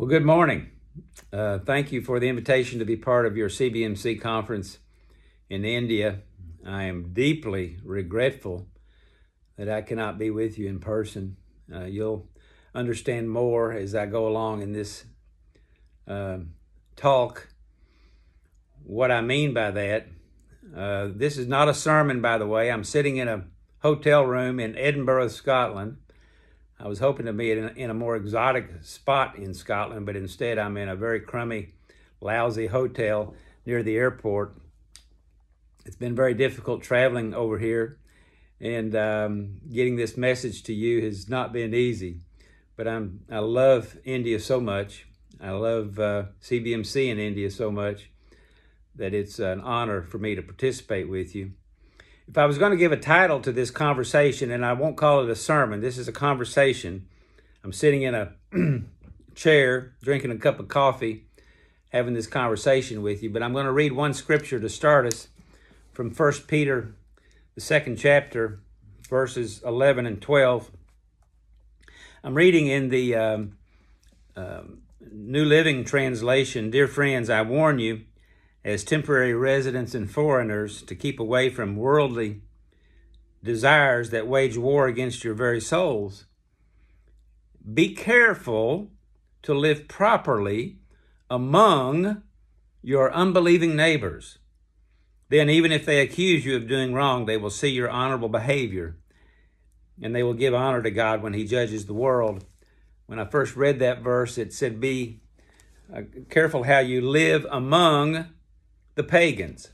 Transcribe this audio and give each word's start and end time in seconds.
Well, 0.00 0.08
good 0.08 0.24
morning. 0.24 0.70
Uh, 1.30 1.58
thank 1.58 1.92
you 1.92 2.00
for 2.00 2.18
the 2.18 2.26
invitation 2.26 2.78
to 2.78 2.86
be 2.86 2.96
part 2.96 3.26
of 3.26 3.36
your 3.36 3.50
CBMC 3.50 4.18
conference 4.18 4.78
in 5.50 5.66
India. 5.66 6.20
I 6.66 6.84
am 6.84 7.12
deeply 7.12 7.76
regretful 7.84 8.66
that 9.58 9.68
I 9.68 9.82
cannot 9.82 10.18
be 10.18 10.30
with 10.30 10.58
you 10.58 10.68
in 10.70 10.80
person. 10.80 11.36
Uh, 11.70 11.84
you'll 11.84 12.30
understand 12.74 13.30
more 13.30 13.72
as 13.72 13.94
I 13.94 14.06
go 14.06 14.26
along 14.26 14.62
in 14.62 14.72
this 14.72 15.04
uh, 16.08 16.38
talk. 16.96 17.50
What 18.82 19.10
I 19.10 19.20
mean 19.20 19.52
by 19.52 19.70
that, 19.70 20.06
uh, 20.74 21.08
this 21.14 21.36
is 21.36 21.46
not 21.46 21.68
a 21.68 21.74
sermon, 21.74 22.22
by 22.22 22.38
the 22.38 22.46
way. 22.46 22.72
I'm 22.72 22.84
sitting 22.84 23.18
in 23.18 23.28
a 23.28 23.44
hotel 23.80 24.24
room 24.24 24.60
in 24.60 24.78
Edinburgh, 24.78 25.28
Scotland 25.28 25.98
I 26.82 26.88
was 26.88 26.98
hoping 26.98 27.26
to 27.26 27.32
be 27.34 27.52
in, 27.52 27.68
in 27.76 27.90
a 27.90 27.94
more 27.94 28.16
exotic 28.16 28.70
spot 28.82 29.36
in 29.36 29.52
Scotland, 29.52 30.06
but 30.06 30.16
instead 30.16 30.58
I'm 30.58 30.78
in 30.78 30.88
a 30.88 30.96
very 30.96 31.20
crummy, 31.20 31.74
lousy 32.22 32.68
hotel 32.68 33.34
near 33.66 33.82
the 33.82 33.96
airport. 33.96 34.56
It's 35.84 35.96
been 35.96 36.14
very 36.14 36.32
difficult 36.32 36.82
traveling 36.82 37.34
over 37.34 37.58
here, 37.58 37.98
and 38.60 38.96
um, 38.96 39.60
getting 39.70 39.96
this 39.96 40.16
message 40.16 40.62
to 40.64 40.74
you 40.74 41.04
has 41.04 41.28
not 41.28 41.52
been 41.52 41.74
easy. 41.74 42.20
But 42.76 42.88
I'm 42.88 43.20
I 43.30 43.40
love 43.40 43.98
India 44.04 44.40
so 44.40 44.58
much. 44.58 45.06
I 45.38 45.50
love 45.50 45.98
uh, 45.98 46.24
CBMC 46.42 47.08
in 47.08 47.18
India 47.18 47.50
so 47.50 47.70
much 47.70 48.10
that 48.94 49.12
it's 49.12 49.38
an 49.38 49.60
honor 49.60 50.02
for 50.02 50.18
me 50.18 50.34
to 50.34 50.42
participate 50.42 51.08
with 51.08 51.34
you 51.34 51.52
if 52.30 52.38
I 52.38 52.46
was 52.46 52.58
going 52.58 52.70
to 52.70 52.76
give 52.76 52.92
a 52.92 52.96
title 52.96 53.40
to 53.40 53.50
this 53.50 53.72
conversation, 53.72 54.52
and 54.52 54.64
I 54.64 54.72
won't 54.72 54.96
call 54.96 55.24
it 55.24 55.28
a 55.28 55.34
sermon, 55.34 55.80
this 55.80 55.98
is 55.98 56.06
a 56.06 56.12
conversation. 56.12 57.08
I'm 57.64 57.72
sitting 57.72 58.02
in 58.02 58.14
a 58.14 58.34
chair, 59.34 59.94
drinking 60.00 60.30
a 60.30 60.36
cup 60.36 60.60
of 60.60 60.68
coffee, 60.68 61.24
having 61.88 62.14
this 62.14 62.28
conversation 62.28 63.02
with 63.02 63.20
you. 63.24 63.30
But 63.30 63.42
I'm 63.42 63.52
going 63.52 63.66
to 63.66 63.72
read 63.72 63.94
one 63.94 64.14
scripture 64.14 64.60
to 64.60 64.68
start 64.68 65.06
us 65.06 65.26
from 65.92 66.12
1 66.12 66.32
Peter, 66.46 66.94
the 67.56 67.60
second 67.60 67.96
chapter, 67.96 68.60
verses 69.08 69.60
11 69.64 70.06
and 70.06 70.22
12. 70.22 70.70
I'm 72.22 72.34
reading 72.34 72.68
in 72.68 72.90
the 72.90 73.16
um, 73.16 73.56
um, 74.36 74.82
New 75.00 75.44
Living 75.44 75.84
Translation. 75.84 76.70
Dear 76.70 76.86
friends, 76.86 77.28
I 77.28 77.42
warn 77.42 77.80
you 77.80 78.02
as 78.64 78.84
temporary 78.84 79.34
residents 79.34 79.94
and 79.94 80.10
foreigners 80.10 80.82
to 80.82 80.94
keep 80.94 81.18
away 81.18 81.48
from 81.48 81.76
worldly 81.76 82.42
desires 83.42 84.10
that 84.10 84.26
wage 84.26 84.58
war 84.58 84.86
against 84.86 85.24
your 85.24 85.34
very 85.34 85.60
souls. 85.60 86.26
Be 87.72 87.94
careful 87.94 88.90
to 89.42 89.54
live 89.54 89.88
properly 89.88 90.78
among 91.30 92.22
your 92.82 93.12
unbelieving 93.12 93.76
neighbors. 93.76 94.38
Then, 95.28 95.48
even 95.48 95.70
if 95.70 95.86
they 95.86 96.00
accuse 96.00 96.44
you 96.44 96.56
of 96.56 96.66
doing 96.66 96.92
wrong, 96.92 97.24
they 97.24 97.36
will 97.36 97.50
see 97.50 97.68
your 97.68 97.88
honorable 97.88 98.28
behavior 98.28 98.96
and 100.02 100.14
they 100.14 100.22
will 100.22 100.34
give 100.34 100.54
honor 100.54 100.82
to 100.82 100.90
God 100.90 101.22
when 101.22 101.34
He 101.34 101.44
judges 101.44 101.86
the 101.86 101.94
world. 101.94 102.44
When 103.06 103.18
I 103.18 103.24
first 103.24 103.56
read 103.56 103.78
that 103.78 104.02
verse, 104.02 104.38
it 104.38 104.52
said, 104.52 104.80
Be 104.80 105.20
uh, 105.94 106.02
careful 106.30 106.64
how 106.64 106.78
you 106.78 107.00
live 107.00 107.46
among 107.50 108.26
the 109.00 109.08
pagans. 109.08 109.70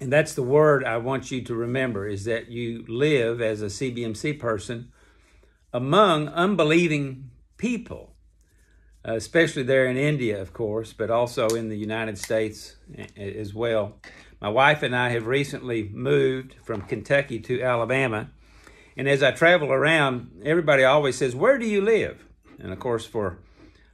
And 0.00 0.12
that's 0.12 0.34
the 0.34 0.42
word 0.42 0.84
I 0.84 0.98
want 0.98 1.30
you 1.30 1.40
to 1.40 1.54
remember 1.54 2.06
is 2.06 2.26
that 2.26 2.50
you 2.50 2.84
live 2.88 3.40
as 3.40 3.62
a 3.62 3.66
CBMC 3.66 4.38
person 4.38 4.92
among 5.72 6.28
unbelieving 6.28 7.30
people, 7.56 8.12
especially 9.02 9.62
there 9.62 9.86
in 9.86 9.96
India, 9.96 10.38
of 10.38 10.52
course, 10.52 10.92
but 10.92 11.10
also 11.10 11.48
in 11.48 11.70
the 11.70 11.78
United 11.78 12.18
States 12.18 12.76
as 13.16 13.54
well. 13.54 13.94
My 14.42 14.50
wife 14.50 14.82
and 14.82 14.94
I 14.94 15.08
have 15.08 15.26
recently 15.26 15.88
moved 15.88 16.56
from 16.62 16.82
Kentucky 16.82 17.40
to 17.40 17.62
Alabama. 17.62 18.28
And 18.94 19.08
as 19.08 19.22
I 19.22 19.30
travel 19.30 19.72
around, 19.72 20.42
everybody 20.44 20.84
always 20.84 21.16
says, 21.16 21.34
Where 21.34 21.56
do 21.56 21.64
you 21.64 21.80
live? 21.80 22.26
And 22.58 22.74
of 22.74 22.78
course, 22.78 23.06
for 23.06 23.38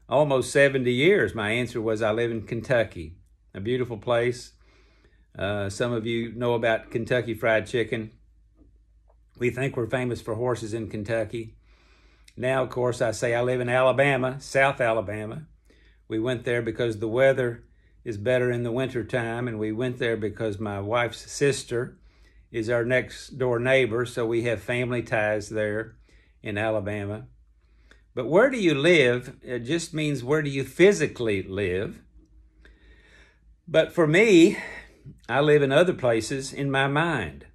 almost 0.09 0.51
70 0.51 0.93
years, 0.93 1.37
my 1.37 1.51
answer 1.51 1.81
was, 1.81 2.03
I 2.03 2.11
live 2.11 2.33
in 2.33 2.43
Kentucky 2.49 3.15
a 3.55 3.61
beautiful 3.61 3.99
place. 3.99 4.53
Uh, 5.39 5.69
some 5.69 5.93
of 5.93 6.07
you 6.07 6.33
know 6.33 6.55
about 6.55 6.91
Kentucky 6.91 7.35
Fried 7.35 7.67
Chicken. 7.67 8.11
We 9.39 9.51
think 9.51 9.77
we're 9.77 9.87
famous 9.87 10.21
for 10.21 10.35
horses 10.35 10.75
in 10.75 10.89
Kentucky. 10.89 11.55
Now, 12.37 12.63
of 12.63 12.71
course, 12.71 13.03
I 13.03 13.11
say 13.13 13.35
I 13.35 13.43
live 13.43 13.61
in 13.61 13.69
Alabama, 13.69 14.41
South 14.41 14.81
Alabama. 14.81 15.47
We 16.09 16.19
went 16.19 16.45
there 16.45 16.63
because 16.63 16.99
the 16.99 17.09
weather 17.09 17.65
is 18.05 18.17
better 18.17 18.51
in 18.51 18.63
the 18.63 18.73
wintertime, 18.73 19.49
and 19.49 19.59
we 19.59 19.73
went 19.73 19.99
there 19.99 20.17
because 20.17 20.59
my 20.59 20.81
wife's 20.81 21.31
sister 21.31 21.99
is 22.51 22.69
our 22.69 22.85
next 22.85 23.39
door 23.39 23.59
neighbor, 23.59 24.05
so 24.05 24.27
we 24.27 24.43
have 24.43 24.63
family 24.63 25.03
ties 25.03 25.49
there 25.49 25.97
in 26.43 26.59
Alabama. 26.59 27.27
But 28.15 28.29
where 28.29 28.51
do 28.51 28.59
you 28.59 28.75
live? 28.75 29.37
It 29.43 29.61
just 29.61 29.95
means 29.95 30.23
where 30.23 30.43
do 30.43 30.51
you 30.51 30.65
physically 30.65 31.43
live? 31.43 32.03
But 33.69 33.93
for 33.93 34.07
me, 34.07 34.59
I 35.29 35.41
live 35.41 35.63
in 35.63 35.73
other 35.73 35.95
places 35.95 36.53
in 36.53 36.71
my 36.71 36.89
mind. 36.89 37.47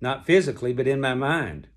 Not 0.00 0.26
physically, 0.26 0.72
but 0.72 0.86
in 0.86 1.00
my 1.00 1.14
mind. 1.14 1.68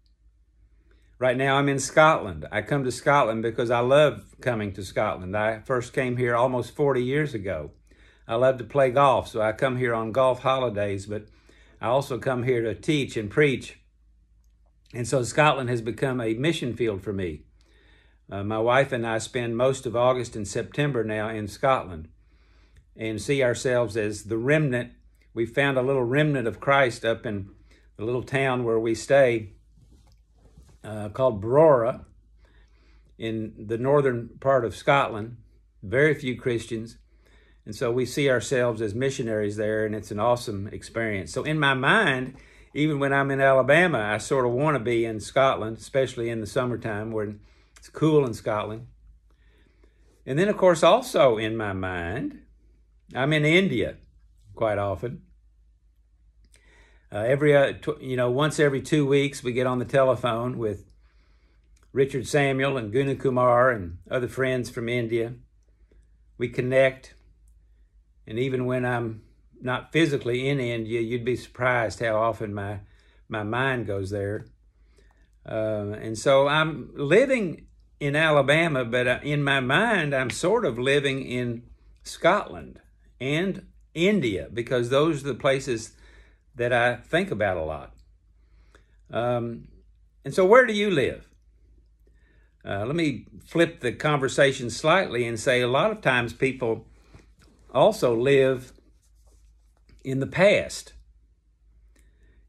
Right 1.19 1.37
now, 1.37 1.55
I'm 1.55 1.69
in 1.69 1.79
Scotland. 1.79 2.45
I 2.51 2.61
come 2.61 2.83
to 2.83 2.91
Scotland 2.91 3.43
because 3.43 3.71
I 3.71 3.79
love 3.79 4.35
coming 4.41 4.73
to 4.73 4.83
Scotland. 4.83 5.37
I 5.37 5.59
first 5.59 5.93
came 5.93 6.17
here 6.17 6.35
almost 6.35 6.75
40 6.75 7.01
years 7.01 7.33
ago. 7.33 7.71
I 8.27 8.35
love 8.35 8.57
to 8.57 8.65
play 8.65 8.91
golf, 8.91 9.29
so 9.29 9.41
I 9.41 9.53
come 9.53 9.77
here 9.77 9.93
on 9.93 10.11
golf 10.11 10.39
holidays, 10.41 11.05
but 11.05 11.27
I 11.79 11.87
also 11.87 12.17
come 12.17 12.43
here 12.43 12.61
to 12.63 12.75
teach 12.75 13.15
and 13.15 13.29
preach. 13.29 13.79
And 14.93 15.07
so 15.07 15.23
Scotland 15.23 15.69
has 15.69 15.81
become 15.81 16.19
a 16.19 16.33
mission 16.33 16.75
field 16.75 17.01
for 17.01 17.13
me. 17.13 17.43
Uh, 18.29 18.43
my 18.43 18.59
wife 18.59 18.91
and 18.91 19.07
I 19.07 19.19
spend 19.19 19.55
most 19.55 19.85
of 19.85 19.95
August 19.95 20.35
and 20.35 20.47
September 20.47 21.03
now 21.03 21.29
in 21.29 21.47
Scotland 21.47 22.09
and 22.95 23.21
see 23.21 23.43
ourselves 23.43 23.97
as 23.97 24.23
the 24.23 24.37
remnant. 24.37 24.93
We 25.33 25.45
found 25.45 25.77
a 25.77 25.81
little 25.81 26.03
remnant 26.03 26.47
of 26.47 26.59
Christ 26.59 27.03
up 27.03 27.25
in 27.25 27.49
the 27.97 28.05
little 28.05 28.23
town 28.23 28.63
where 28.63 28.79
we 28.79 28.95
stay 28.95 29.53
uh, 30.83 31.09
called 31.09 31.41
Brora 31.41 32.05
in 33.17 33.53
the 33.57 33.77
northern 33.77 34.29
part 34.39 34.65
of 34.65 34.75
Scotland. 34.75 35.37
Very 35.83 36.13
few 36.13 36.37
Christians. 36.37 36.97
And 37.65 37.75
so 37.75 37.91
we 37.91 38.05
see 38.05 38.29
ourselves 38.29 38.81
as 38.81 38.93
missionaries 38.93 39.55
there, 39.55 39.85
and 39.85 39.95
it's 39.95 40.11
an 40.11 40.19
awesome 40.19 40.67
experience. 40.67 41.33
So, 41.33 41.43
in 41.43 41.59
my 41.59 41.73
mind, 41.73 42.35
even 42.75 42.99
when 42.99 43.11
I'm 43.11 43.31
in 43.31 43.41
Alabama, 43.41 43.99
I 43.99 44.19
sort 44.19 44.45
of 44.45 44.51
want 44.51 44.75
to 44.75 44.83
be 44.83 45.05
in 45.05 45.19
Scotland, 45.19 45.77
especially 45.77 46.29
in 46.29 46.41
the 46.41 46.47
summertime 46.47 47.11
where 47.11 47.35
it's 47.77 47.89
cool 47.89 48.25
in 48.25 48.33
Scotland. 48.33 48.87
And 50.27 50.37
then, 50.37 50.47
of 50.47 50.57
course, 50.57 50.83
also 50.83 51.37
in 51.37 51.57
my 51.57 51.73
mind, 51.73 52.41
I'm 53.15 53.31
in 53.31 53.45
India 53.45 53.95
quite 54.55 54.77
often. 54.77 55.21
Uh, 57.11 57.19
every 57.19 57.55
uh, 57.55 57.73
you 58.01 58.17
know 58.17 58.29
once 58.29 58.59
every 58.59 58.81
two 58.81 59.05
weeks 59.05 59.41
we 59.41 59.53
get 59.53 59.67
on 59.67 59.79
the 59.79 59.85
telephone 59.85 60.57
with 60.57 60.85
Richard 61.93 62.27
Samuel 62.27 62.75
and 62.75 62.91
Guna 62.91 63.15
Kumar 63.15 63.71
and 63.71 63.99
other 64.11 64.27
friends 64.27 64.69
from 64.69 64.89
India. 64.89 65.33
We 66.37 66.49
connect, 66.49 67.13
and 68.27 68.37
even 68.37 68.65
when 68.65 68.85
I'm 68.85 69.21
not 69.61 69.93
physically 69.93 70.49
in 70.49 70.59
India, 70.59 70.99
you'd 70.99 71.23
be 71.23 71.37
surprised 71.37 72.01
how 72.01 72.17
often 72.17 72.53
my 72.53 72.81
my 73.29 73.43
mind 73.43 73.87
goes 73.87 74.09
there. 74.09 74.47
Uh, 75.47 75.95
and 76.01 76.17
so 76.17 76.49
I'm 76.49 76.91
living 76.95 77.67
in 78.01 78.17
Alabama, 78.17 78.83
but 78.83 79.07
uh, 79.07 79.19
in 79.23 79.41
my 79.41 79.61
mind, 79.61 80.13
I'm 80.13 80.31
sort 80.31 80.65
of 80.65 80.77
living 80.77 81.23
in 81.23 81.63
Scotland 82.03 82.81
and 83.19 83.65
India 83.93 84.47
because 84.53 84.89
those 84.89 85.23
are 85.23 85.27
the 85.27 85.35
places 85.35 85.93
that 86.55 86.73
I 86.73 86.95
think 86.95 87.31
about 87.31 87.57
a 87.57 87.63
lot. 87.63 87.93
Um, 89.11 89.67
and 90.23 90.33
so, 90.33 90.45
where 90.45 90.65
do 90.65 90.73
you 90.73 90.89
live? 90.89 91.27
Uh, 92.67 92.83
let 92.85 92.95
me 92.95 93.27
flip 93.45 93.81
the 93.81 93.91
conversation 93.91 94.69
slightly 94.69 95.27
and 95.27 95.39
say 95.39 95.61
a 95.61 95.67
lot 95.67 95.91
of 95.91 96.01
times 96.01 96.33
people 96.33 96.87
also 97.73 98.15
live 98.15 98.73
in 100.03 100.19
the 100.19 100.27
past. 100.27 100.93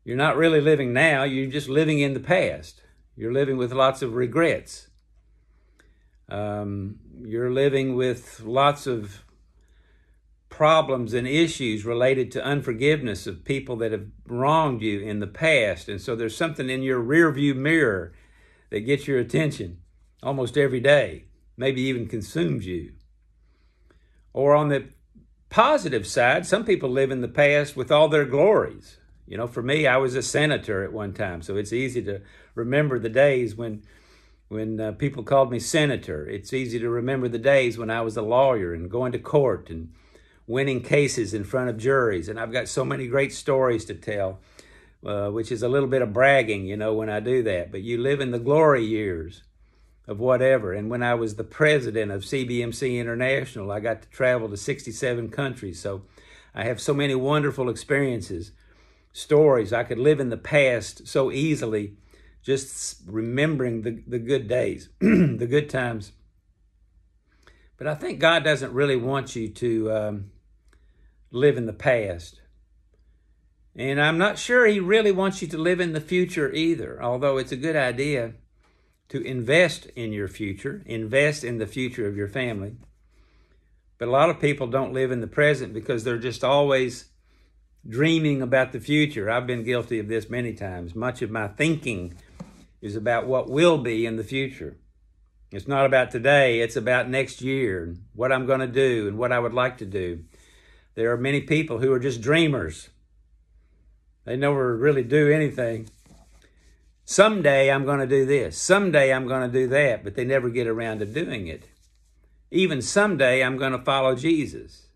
You're 0.04 0.16
not 0.16 0.36
really 0.36 0.60
living 0.60 0.92
now, 0.92 1.24
you're 1.24 1.50
just 1.50 1.68
living 1.68 1.98
in 1.98 2.14
the 2.14 2.20
past. 2.20 2.82
You're 3.14 3.32
living 3.32 3.56
with 3.56 3.72
lots 3.72 4.02
of 4.02 4.14
regrets. 4.14 4.88
Um, 6.28 6.98
you're 7.22 7.50
living 7.50 7.94
with 7.94 8.40
lots 8.40 8.86
of 8.86 9.24
problems 10.56 11.12
and 11.12 11.28
issues 11.28 11.84
related 11.84 12.32
to 12.32 12.42
unforgiveness 12.42 13.26
of 13.26 13.44
people 13.44 13.76
that 13.76 13.92
have 13.92 14.06
wronged 14.26 14.80
you 14.80 15.00
in 15.00 15.20
the 15.20 15.26
past. 15.26 15.86
And 15.86 16.00
so 16.00 16.16
there's 16.16 16.34
something 16.34 16.70
in 16.70 16.82
your 16.82 17.02
rearview 17.02 17.54
mirror 17.54 18.14
that 18.70 18.80
gets 18.80 19.06
your 19.06 19.18
attention 19.18 19.80
almost 20.22 20.56
every 20.56 20.80
day. 20.80 21.24
maybe 21.58 21.82
even 21.82 22.08
consumes 22.08 22.66
you. 22.66 22.92
Or 24.32 24.54
on 24.54 24.70
the 24.70 24.88
positive 25.50 26.06
side, 26.06 26.46
some 26.46 26.64
people 26.64 26.88
live 26.88 27.10
in 27.10 27.20
the 27.20 27.28
past 27.28 27.76
with 27.76 27.92
all 27.92 28.08
their 28.08 28.24
glories. 28.24 28.96
You 29.26 29.36
know, 29.36 29.46
for 29.46 29.62
me, 29.62 29.86
I 29.86 29.98
was 29.98 30.14
a 30.14 30.22
senator 30.22 30.84
at 30.84 30.92
one 30.92 31.12
time, 31.12 31.42
so 31.42 31.56
it's 31.56 31.72
easy 31.72 32.02
to 32.04 32.22
remember 32.54 32.98
the 32.98 33.10
days 33.10 33.54
when 33.56 33.82
when 34.48 34.80
uh, 34.80 34.92
people 34.92 35.22
called 35.22 35.50
me 35.50 35.58
senator. 35.58 36.26
It's 36.26 36.52
easy 36.54 36.78
to 36.78 36.88
remember 36.88 37.28
the 37.28 37.38
days 37.38 37.76
when 37.76 37.90
I 37.90 38.00
was 38.00 38.16
a 38.16 38.22
lawyer 38.22 38.72
and 38.72 38.90
going 38.90 39.12
to 39.12 39.18
court 39.18 39.68
and 39.70 39.92
winning 40.46 40.82
cases 40.82 41.34
in 41.34 41.44
front 41.44 41.70
of 41.70 41.76
juries. 41.76 42.28
And 42.28 42.38
I've 42.38 42.52
got 42.52 42.68
so 42.68 42.84
many 42.84 43.06
great 43.06 43.32
stories 43.32 43.84
to 43.86 43.94
tell, 43.94 44.40
uh, 45.04 45.28
which 45.30 45.50
is 45.50 45.62
a 45.62 45.68
little 45.68 45.88
bit 45.88 46.02
of 46.02 46.12
bragging, 46.12 46.66
you 46.66 46.76
know, 46.76 46.94
when 46.94 47.10
I 47.10 47.20
do 47.20 47.42
that. 47.44 47.72
But 47.72 47.82
you 47.82 47.98
live 47.98 48.20
in 48.20 48.30
the 48.30 48.38
glory 48.38 48.84
years 48.84 49.42
of 50.06 50.20
whatever. 50.20 50.72
And 50.72 50.88
when 50.88 51.02
I 51.02 51.14
was 51.14 51.34
the 51.34 51.44
president 51.44 52.12
of 52.12 52.22
CBMC 52.22 52.98
International, 52.98 53.72
I 53.72 53.80
got 53.80 54.02
to 54.02 54.08
travel 54.08 54.48
to 54.48 54.56
67 54.56 55.30
countries. 55.30 55.80
So 55.80 56.02
I 56.54 56.64
have 56.64 56.80
so 56.80 56.94
many 56.94 57.14
wonderful 57.14 57.68
experiences, 57.68 58.52
stories. 59.12 59.72
I 59.72 59.82
could 59.82 59.98
live 59.98 60.20
in 60.20 60.30
the 60.30 60.36
past 60.36 61.08
so 61.08 61.32
easily, 61.32 61.96
just 62.42 63.02
remembering 63.06 63.82
the, 63.82 64.02
the 64.06 64.18
good 64.18 64.46
days, 64.46 64.88
the 65.00 65.46
good 65.48 65.68
times. 65.68 66.12
But 67.78 67.88
I 67.88 67.94
think 67.94 68.20
God 68.20 68.44
doesn't 68.44 68.72
really 68.72 68.96
want 68.96 69.36
you 69.36 69.48
to 69.48 69.92
um, 69.92 70.30
live 71.36 71.56
in 71.56 71.66
the 71.66 71.72
past. 71.72 72.40
And 73.76 74.00
I'm 74.00 74.18
not 74.18 74.38
sure 74.38 74.66
He 74.66 74.80
really 74.80 75.12
wants 75.12 75.42
you 75.42 75.48
to 75.48 75.58
live 75.58 75.80
in 75.80 75.92
the 75.92 76.00
future 76.00 76.52
either, 76.52 77.02
although 77.02 77.36
it's 77.36 77.52
a 77.52 77.56
good 77.56 77.76
idea 77.76 78.34
to 79.08 79.20
invest 79.22 79.86
in 79.94 80.12
your 80.12 80.28
future, 80.28 80.82
invest 80.86 81.44
in 81.44 81.58
the 81.58 81.66
future 81.66 82.08
of 82.08 82.16
your 82.16 82.28
family. 82.28 82.76
But 83.98 84.08
a 84.08 84.10
lot 84.10 84.30
of 84.30 84.40
people 84.40 84.66
don't 84.66 84.92
live 84.92 85.10
in 85.10 85.20
the 85.20 85.26
present 85.26 85.72
because 85.72 86.04
they're 86.04 86.18
just 86.18 86.42
always 86.42 87.06
dreaming 87.88 88.42
about 88.42 88.72
the 88.72 88.80
future. 88.80 89.30
I've 89.30 89.46
been 89.46 89.62
guilty 89.62 89.98
of 89.98 90.08
this 90.08 90.28
many 90.28 90.52
times. 90.52 90.94
Much 90.94 91.22
of 91.22 91.30
my 91.30 91.48
thinking 91.48 92.14
is 92.80 92.96
about 92.96 93.26
what 93.26 93.48
will 93.48 93.78
be 93.78 94.04
in 94.04 94.16
the 94.16 94.24
future. 94.24 94.76
It's 95.52 95.68
not 95.68 95.86
about 95.86 96.10
today, 96.10 96.60
it's 96.60 96.76
about 96.76 97.08
next 97.08 97.40
year 97.40 97.94
what 98.14 98.32
I'm 98.32 98.46
going 98.46 98.60
to 98.60 98.66
do 98.66 99.06
and 99.06 99.16
what 99.16 99.32
I 99.32 99.38
would 99.38 99.54
like 99.54 99.78
to 99.78 99.86
do. 99.86 100.24
There 100.96 101.12
are 101.12 101.18
many 101.18 101.42
people 101.42 101.78
who 101.78 101.92
are 101.92 102.00
just 102.00 102.22
dreamers. 102.22 102.88
They 104.24 104.34
never 104.36 104.76
really 104.76 105.04
do 105.04 105.30
anything. 105.30 105.88
Someday 107.04 107.70
I'm 107.70 107.84
going 107.84 108.00
to 108.00 108.06
do 108.06 108.26
this. 108.26 108.58
Someday 108.58 109.12
I'm 109.12 109.28
going 109.28 109.48
to 109.48 109.58
do 109.60 109.68
that, 109.68 110.02
but 110.02 110.16
they 110.16 110.24
never 110.24 110.48
get 110.48 110.66
around 110.66 110.98
to 110.98 111.06
doing 111.06 111.46
it. 111.46 111.68
Even 112.50 112.80
someday 112.80 113.44
I'm 113.44 113.58
going 113.58 113.72
to 113.72 113.78
follow 113.78 114.16
Jesus. 114.16 114.86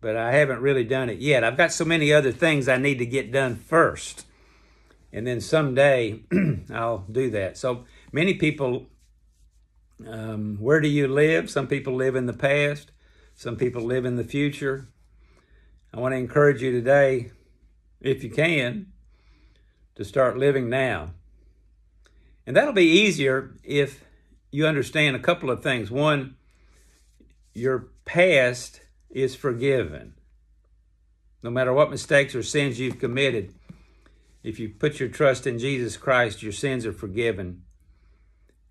But 0.00 0.16
I 0.16 0.32
haven't 0.32 0.60
really 0.60 0.84
done 0.84 1.08
it 1.08 1.18
yet. 1.18 1.42
I've 1.42 1.56
got 1.56 1.72
so 1.72 1.86
many 1.86 2.12
other 2.12 2.30
things 2.30 2.68
I 2.68 2.76
need 2.76 2.98
to 2.98 3.06
get 3.06 3.32
done 3.32 3.56
first. 3.56 4.26
And 5.10 5.26
then 5.26 5.40
someday 5.40 6.20
I'll 6.72 7.06
do 7.10 7.30
that. 7.30 7.56
So 7.56 7.86
many 8.12 8.34
people, 8.34 8.86
um, 10.06 10.58
where 10.60 10.80
do 10.80 10.88
you 10.88 11.08
live? 11.08 11.48
Some 11.48 11.66
people 11.66 11.94
live 11.94 12.14
in 12.14 12.26
the 12.26 12.34
past, 12.34 12.90
some 13.34 13.56
people 13.56 13.82
live 13.82 14.04
in 14.04 14.16
the 14.16 14.24
future. 14.24 14.88
I 15.92 16.00
want 16.00 16.12
to 16.12 16.18
encourage 16.18 16.62
you 16.62 16.72
today, 16.72 17.30
if 18.00 18.24
you 18.24 18.30
can, 18.30 18.92
to 19.96 20.04
start 20.04 20.38
living 20.38 20.68
now. 20.68 21.10
And 22.46 22.56
that'll 22.56 22.72
be 22.72 22.84
easier 22.84 23.54
if 23.62 24.04
you 24.50 24.66
understand 24.66 25.16
a 25.16 25.20
couple 25.20 25.50
of 25.50 25.62
things. 25.62 25.90
One, 25.90 26.36
your 27.52 27.88
past 28.04 28.80
is 29.10 29.34
forgiven. 29.34 30.14
No 31.42 31.50
matter 31.50 31.72
what 31.72 31.90
mistakes 31.90 32.34
or 32.34 32.42
sins 32.42 32.80
you've 32.80 32.98
committed, 32.98 33.54
if 34.42 34.58
you 34.58 34.68
put 34.68 35.00
your 35.00 35.08
trust 35.08 35.46
in 35.46 35.58
Jesus 35.58 35.96
Christ, 35.96 36.42
your 36.42 36.52
sins 36.52 36.86
are 36.86 36.92
forgiven. 36.92 37.62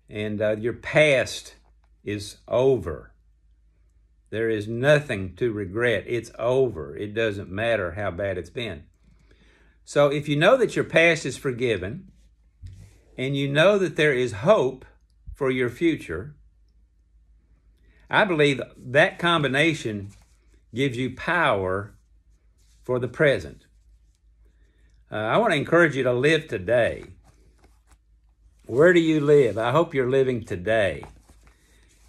And 0.08 0.40
uh, 0.40 0.56
your 0.56 0.74
past 0.74 1.54
is 2.04 2.36
over. 2.46 3.13
There 4.30 4.50
is 4.50 4.66
nothing 4.66 5.36
to 5.36 5.52
regret. 5.52 6.04
It's 6.06 6.30
over. 6.38 6.96
It 6.96 7.14
doesn't 7.14 7.50
matter 7.50 7.92
how 7.92 8.10
bad 8.10 8.38
it's 8.38 8.50
been. 8.50 8.84
So 9.84 10.08
if 10.08 10.28
you 10.28 10.36
know 10.36 10.56
that 10.56 10.76
your 10.76 10.84
past 10.84 11.26
is 11.26 11.36
forgiven 11.36 12.10
and 13.16 13.36
you 13.36 13.48
know 13.48 13.78
that 13.78 13.96
there 13.96 14.14
is 14.14 14.32
hope 14.32 14.84
for 15.34 15.50
your 15.50 15.68
future, 15.68 16.34
I 18.10 18.24
believe 18.24 18.60
that 18.76 19.18
combination 19.18 20.10
gives 20.74 20.96
you 20.96 21.14
power 21.14 21.94
for 22.82 22.98
the 22.98 23.08
present. 23.08 23.66
Uh, 25.10 25.16
I 25.16 25.36
want 25.36 25.52
to 25.52 25.56
encourage 25.56 25.96
you 25.96 26.02
to 26.04 26.12
live 26.12 26.48
today. 26.48 27.04
Where 28.66 28.92
do 28.92 29.00
you 29.00 29.20
live? 29.20 29.58
I 29.58 29.70
hope 29.70 29.94
you're 29.94 30.10
living 30.10 30.44
today. 30.44 31.04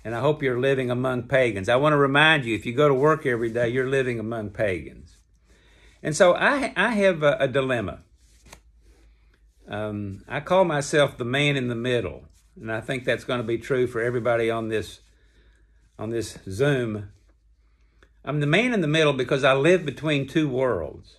And 0.06 0.14
I 0.14 0.20
hope 0.20 0.44
you're 0.44 0.60
living 0.60 0.92
among 0.92 1.24
pagans. 1.24 1.68
I 1.68 1.78
want 1.78 1.94
to 1.94 1.98
remind 1.98 2.46
you 2.46 2.54
if 2.54 2.68
you 2.68 2.74
go 2.74 2.88
to 2.88 2.94
work 2.94 3.26
every 3.26 3.50
day, 3.50 3.70
you're 3.70 3.90
living 3.90 4.20
among 4.20 4.52
pagans. 4.52 5.18
And 6.04 6.16
so 6.16 6.36
I, 6.36 6.72
I 6.78 6.92
have 6.92 7.24
a, 7.24 7.36
a 7.40 7.48
dilemma. 7.48 8.02
Um, 9.68 10.24
I 10.28 10.42
call 10.42 10.64
myself 10.64 11.18
the 11.18 11.26
man 11.26 11.58
in 11.58 11.70
the 11.70 11.76
middle, 11.76 12.26
and 12.56 12.72
I 12.72 12.82
think 12.82 13.04
that's 13.04 13.24
going 13.24 13.40
to 13.40 13.48
be 13.48 13.58
true 13.58 13.88
for 13.88 14.00
everybody 14.00 14.52
on 14.52 14.70
this 14.70 15.00
on 15.98 16.12
this 16.12 16.38
Zoom. 16.48 17.10
I'm 18.24 18.42
the 18.42 18.48
man 18.48 18.74
in 18.74 18.82
the 18.82 18.88
middle 18.88 19.14
because 19.14 19.44
I 19.44 19.54
live 19.54 19.86
between 19.86 20.28
two 20.28 20.48
worlds. 20.48 21.18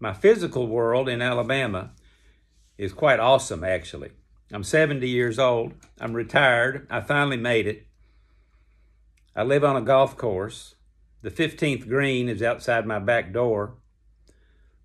My 0.00 0.12
physical 0.12 0.66
world 0.66 1.08
in 1.08 1.22
Alabama 1.22 1.90
is 2.76 2.92
quite 2.92 3.20
awesome, 3.20 3.62
actually. 3.62 4.10
I'm 4.52 4.64
70 4.64 5.08
years 5.08 5.38
old. 5.38 5.74
I'm 6.00 6.14
retired. 6.14 6.88
I 6.90 7.02
finally 7.02 7.36
made 7.36 7.68
it. 7.68 7.85
I 9.36 9.42
live 9.42 9.64
on 9.64 9.76
a 9.76 9.82
golf 9.82 10.16
course. 10.16 10.76
The 11.20 11.30
15th 11.30 11.86
green 11.86 12.30
is 12.30 12.42
outside 12.42 12.86
my 12.86 12.98
back 12.98 13.34
door. 13.34 13.74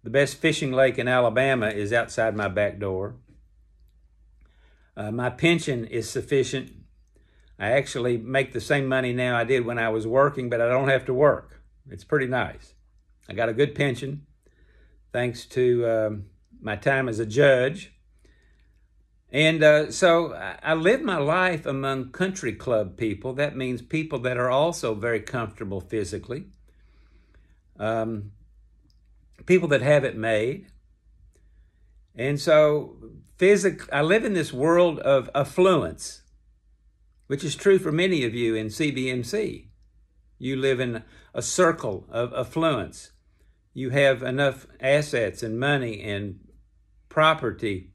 The 0.03 0.09
best 0.09 0.35
fishing 0.35 0.73
lake 0.73 0.97
in 0.97 1.07
Alabama 1.07 1.69
is 1.69 1.93
outside 1.93 2.35
my 2.35 2.49
back 2.49 2.77
door. 2.77 3.15
Uh, 4.97 5.09
my 5.11 5.29
pension 5.29 5.85
is 5.85 6.09
sufficient. 6.09 6.73
I 7.57 7.71
actually 7.71 8.17
make 8.17 8.51
the 8.51 8.59
same 8.59 8.87
money 8.87 9.13
now 9.13 9.37
I 9.37 9.45
did 9.45 9.65
when 9.65 9.79
I 9.79 9.87
was 9.87 10.05
working, 10.05 10.49
but 10.49 10.59
I 10.59 10.67
don't 10.67 10.89
have 10.89 11.05
to 11.05 11.13
work. 11.13 11.61
It's 11.89 12.03
pretty 12.03 12.27
nice. 12.27 12.73
I 13.29 13.33
got 13.33 13.47
a 13.47 13.53
good 13.53 13.73
pension 13.73 14.25
thanks 15.13 15.45
to 15.45 15.87
um, 15.87 16.25
my 16.59 16.75
time 16.75 17.07
as 17.07 17.19
a 17.19 17.25
judge. 17.25 17.93
And 19.31 19.63
uh, 19.63 19.91
so 19.91 20.33
I 20.61 20.73
live 20.73 21.01
my 21.01 21.17
life 21.17 21.65
among 21.65 22.11
country 22.11 22.51
club 22.51 22.97
people. 22.97 23.33
That 23.33 23.55
means 23.55 23.81
people 23.81 24.19
that 24.19 24.37
are 24.37 24.49
also 24.49 24.93
very 24.93 25.21
comfortable 25.21 25.79
physically. 25.79 26.47
Um, 27.79 28.31
people 29.45 29.69
that 29.69 29.81
have 29.81 30.03
it 30.03 30.17
made. 30.17 30.67
And 32.13 32.39
so 32.41 32.97
physic 33.37 33.87
I 33.93 34.01
live 34.01 34.25
in 34.25 34.33
this 34.33 34.51
world 34.51 34.99
of 34.99 35.29
affluence, 35.33 36.23
which 37.27 37.45
is 37.45 37.55
true 37.55 37.79
for 37.79 37.91
many 37.91 38.25
of 38.25 38.35
you 38.35 38.53
in 38.55 38.67
CBMC. 38.67 39.67
You 40.39 40.55
live 40.57 40.81
in 40.81 41.03
a 41.33 41.41
circle 41.41 42.05
of 42.09 42.33
affluence. 42.33 43.11
You 43.73 43.91
have 43.91 44.21
enough 44.23 44.67
assets 44.81 45.41
and 45.41 45.57
money 45.57 46.01
and 46.01 46.39
property 47.07 47.90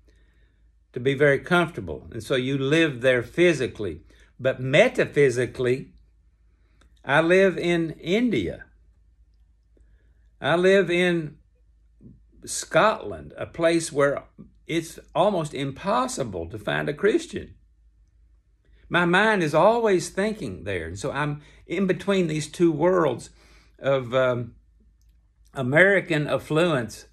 to 0.97 1.01
be 1.01 1.13
very 1.13 1.39
comfortable. 1.39 2.09
And 2.11 2.23
so 2.23 2.37
you 2.37 2.57
live 2.57 3.03
there 3.03 3.23
physically. 3.23 4.01
But 4.41 4.63
metaphysically, 4.63 5.93
I 7.05 7.21
live 7.21 7.59
in 7.59 7.91
India. 8.01 8.65
I 10.41 10.57
live 10.57 10.91
in 10.91 11.37
Scotland, 12.47 13.35
a 13.37 13.45
place 13.45 13.93
where 13.93 14.23
it's 14.67 14.99
almost 15.15 15.53
impossible 15.53 16.49
to 16.49 16.59
find 16.59 16.89
a 16.89 16.95
Christian. 16.95 17.57
My 18.89 19.05
mind 19.05 19.43
is 19.43 19.55
always 19.55 20.09
thinking 20.09 20.65
there. 20.65 20.87
And 20.87 20.99
so 20.99 21.13
I'm 21.13 21.43
in 21.67 21.87
between 21.87 22.27
these 22.27 22.49
two 22.51 22.73
worlds 22.73 23.29
of 23.79 24.15
um, 24.15 24.55
American 25.53 26.27
affluence 26.27 27.05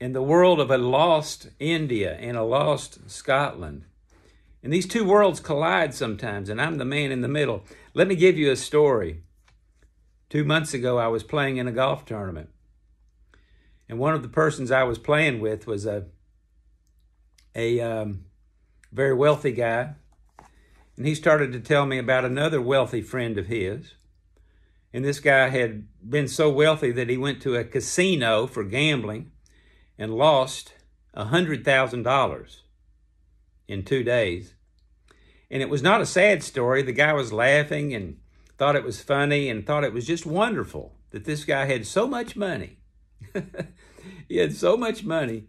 and 0.00 0.14
the 0.14 0.22
world 0.22 0.60
of 0.60 0.70
a 0.70 0.78
lost 0.78 1.48
India 1.58 2.16
and 2.16 2.36
a 2.36 2.42
lost 2.42 3.10
Scotland. 3.10 3.84
And 4.62 4.72
these 4.72 4.86
two 4.86 5.04
worlds 5.04 5.40
collide 5.40 5.94
sometimes, 5.94 6.48
and 6.48 6.60
I'm 6.60 6.78
the 6.78 6.84
man 6.84 7.12
in 7.12 7.20
the 7.20 7.28
middle. 7.28 7.64
Let 7.94 8.08
me 8.08 8.16
give 8.16 8.36
you 8.36 8.50
a 8.50 8.56
story. 8.56 9.22
Two 10.28 10.44
months 10.44 10.74
ago, 10.74 10.98
I 10.98 11.06
was 11.06 11.22
playing 11.22 11.56
in 11.56 11.68
a 11.68 11.72
golf 11.72 12.04
tournament. 12.04 12.50
And 13.88 13.98
one 13.98 14.14
of 14.14 14.22
the 14.22 14.28
persons 14.28 14.70
I 14.70 14.82
was 14.82 14.98
playing 14.98 15.40
with 15.40 15.66
was 15.66 15.86
a, 15.86 16.06
a 17.54 17.80
um, 17.80 18.24
very 18.92 19.14
wealthy 19.14 19.52
guy. 19.52 19.94
And 20.96 21.06
he 21.06 21.14
started 21.14 21.52
to 21.52 21.60
tell 21.60 21.86
me 21.86 21.98
about 21.98 22.24
another 22.24 22.60
wealthy 22.60 23.02
friend 23.02 23.38
of 23.38 23.46
his. 23.46 23.94
And 24.92 25.04
this 25.04 25.20
guy 25.20 25.50
had 25.50 25.86
been 26.02 26.26
so 26.26 26.50
wealthy 26.50 26.90
that 26.90 27.08
he 27.08 27.16
went 27.16 27.40
to 27.42 27.54
a 27.54 27.64
casino 27.64 28.46
for 28.46 28.64
gambling 28.64 29.30
and 29.98 30.14
lost 30.14 30.74
$100,000 31.16 32.56
in 33.68 33.84
two 33.84 34.02
days. 34.02 34.54
And 35.50 35.62
it 35.62 35.70
was 35.70 35.82
not 35.82 36.00
a 36.00 36.06
sad 36.06 36.42
story. 36.42 36.82
The 36.82 36.92
guy 36.92 37.12
was 37.12 37.32
laughing 37.32 37.94
and 37.94 38.18
thought 38.58 38.76
it 38.76 38.84
was 38.84 39.00
funny 39.00 39.48
and 39.48 39.66
thought 39.66 39.84
it 39.84 39.92
was 39.92 40.06
just 40.06 40.26
wonderful 40.26 40.94
that 41.10 41.24
this 41.24 41.44
guy 41.44 41.66
had 41.66 41.86
so 41.86 42.06
much 42.06 42.36
money. 42.36 42.78
he 44.28 44.38
had 44.38 44.54
so 44.54 44.76
much 44.76 45.04
money 45.04 45.44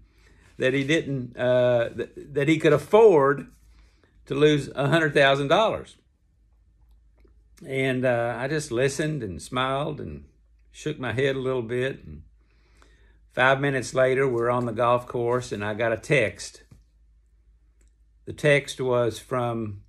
that 0.57 0.73
he 0.73 0.83
didn't 0.83 1.37
uh, 1.37 1.89
that, 1.95 2.33
that 2.33 2.47
he 2.47 2.57
could 2.57 2.73
afford 2.73 3.47
to 4.25 4.35
lose 4.35 4.69
a 4.75 4.87
hundred 4.87 5.13
thousand 5.13 5.47
dollars. 5.47 5.97
And 7.65 8.05
uh, 8.05 8.35
I 8.37 8.47
just 8.47 8.71
listened 8.71 9.23
and 9.23 9.41
smiled 9.41 9.99
and 9.99 10.25
shook 10.71 10.99
my 10.99 11.13
head 11.13 11.35
a 11.35 11.39
little 11.39 11.63
bit. 11.63 12.03
And 12.05 12.21
five 13.37 13.61
minutes 13.61 13.93
later, 13.93 14.27
we're 14.27 14.49
on 14.49 14.65
the 14.65 14.71
golf 14.71 15.05
course, 15.05 15.51
and 15.51 15.63
I 15.63 15.75
got 15.75 15.93
a 15.93 15.97
text. 15.97 16.63
The 18.25 18.33
text 18.33 18.81
was 18.81 19.19
from 19.19 19.81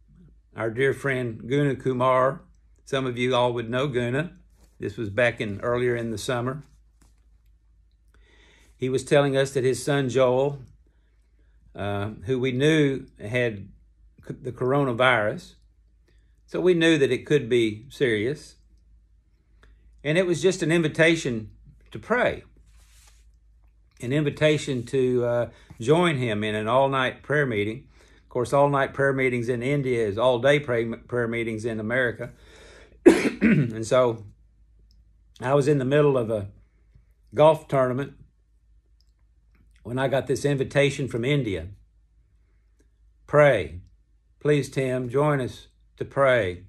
our 0.54 0.68
dear 0.68 0.92
friend 0.92 1.48
Guna 1.48 1.74
Kumar. 1.74 2.42
Some 2.84 3.06
of 3.06 3.16
you 3.16 3.34
all 3.34 3.54
would 3.54 3.70
know 3.70 3.88
Guna. 3.88 4.32
This 4.78 4.98
was 4.98 5.08
back 5.08 5.40
in 5.40 5.62
earlier 5.62 5.96
in 5.96 6.10
the 6.10 6.18
summer. 6.18 6.62
He 8.76 8.90
was 8.90 9.02
telling 9.02 9.34
us 9.34 9.52
that 9.52 9.64
his 9.64 9.82
son 9.82 10.10
Joel, 10.10 10.58
uh, 11.74 12.10
who 12.26 12.38
we 12.38 12.52
knew 12.52 13.06
had 13.18 13.70
the 14.28 14.52
coronavirus, 14.52 15.54
so 16.44 16.60
we 16.60 16.74
knew 16.74 16.98
that 16.98 17.10
it 17.10 17.24
could 17.24 17.48
be 17.48 17.86
serious. 17.88 18.56
And 20.04 20.18
it 20.18 20.26
was 20.26 20.42
just 20.42 20.62
an 20.62 20.70
invitation 20.70 21.52
to 21.92 21.98
pray, 21.98 22.44
an 24.00 24.12
invitation 24.12 24.84
to 24.86 25.24
uh, 25.24 25.50
join 25.80 26.16
him 26.16 26.44
in 26.44 26.54
an 26.54 26.68
all 26.68 26.88
night 26.88 27.22
prayer 27.22 27.46
meeting. 27.46 27.88
Of 28.22 28.28
course, 28.28 28.52
all 28.52 28.68
night 28.68 28.94
prayer 28.94 29.12
meetings 29.12 29.48
in 29.48 29.62
India 29.62 30.06
is 30.06 30.18
all 30.18 30.38
day 30.38 30.60
prayer 30.60 31.28
meetings 31.28 31.64
in 31.64 31.80
America. 31.80 32.30
and 33.06 33.86
so 33.86 34.24
I 35.40 35.54
was 35.54 35.68
in 35.68 35.78
the 35.78 35.84
middle 35.84 36.18
of 36.18 36.30
a 36.30 36.48
golf 37.34 37.68
tournament 37.68 38.14
when 39.82 39.98
I 39.98 40.08
got 40.08 40.26
this 40.26 40.44
invitation 40.44 41.08
from 41.08 41.24
India. 41.24 41.68
Pray. 43.26 43.80
Please, 44.40 44.70
Tim, 44.70 45.08
join 45.08 45.40
us 45.40 45.68
to 45.96 46.04
pray. 46.04 46.64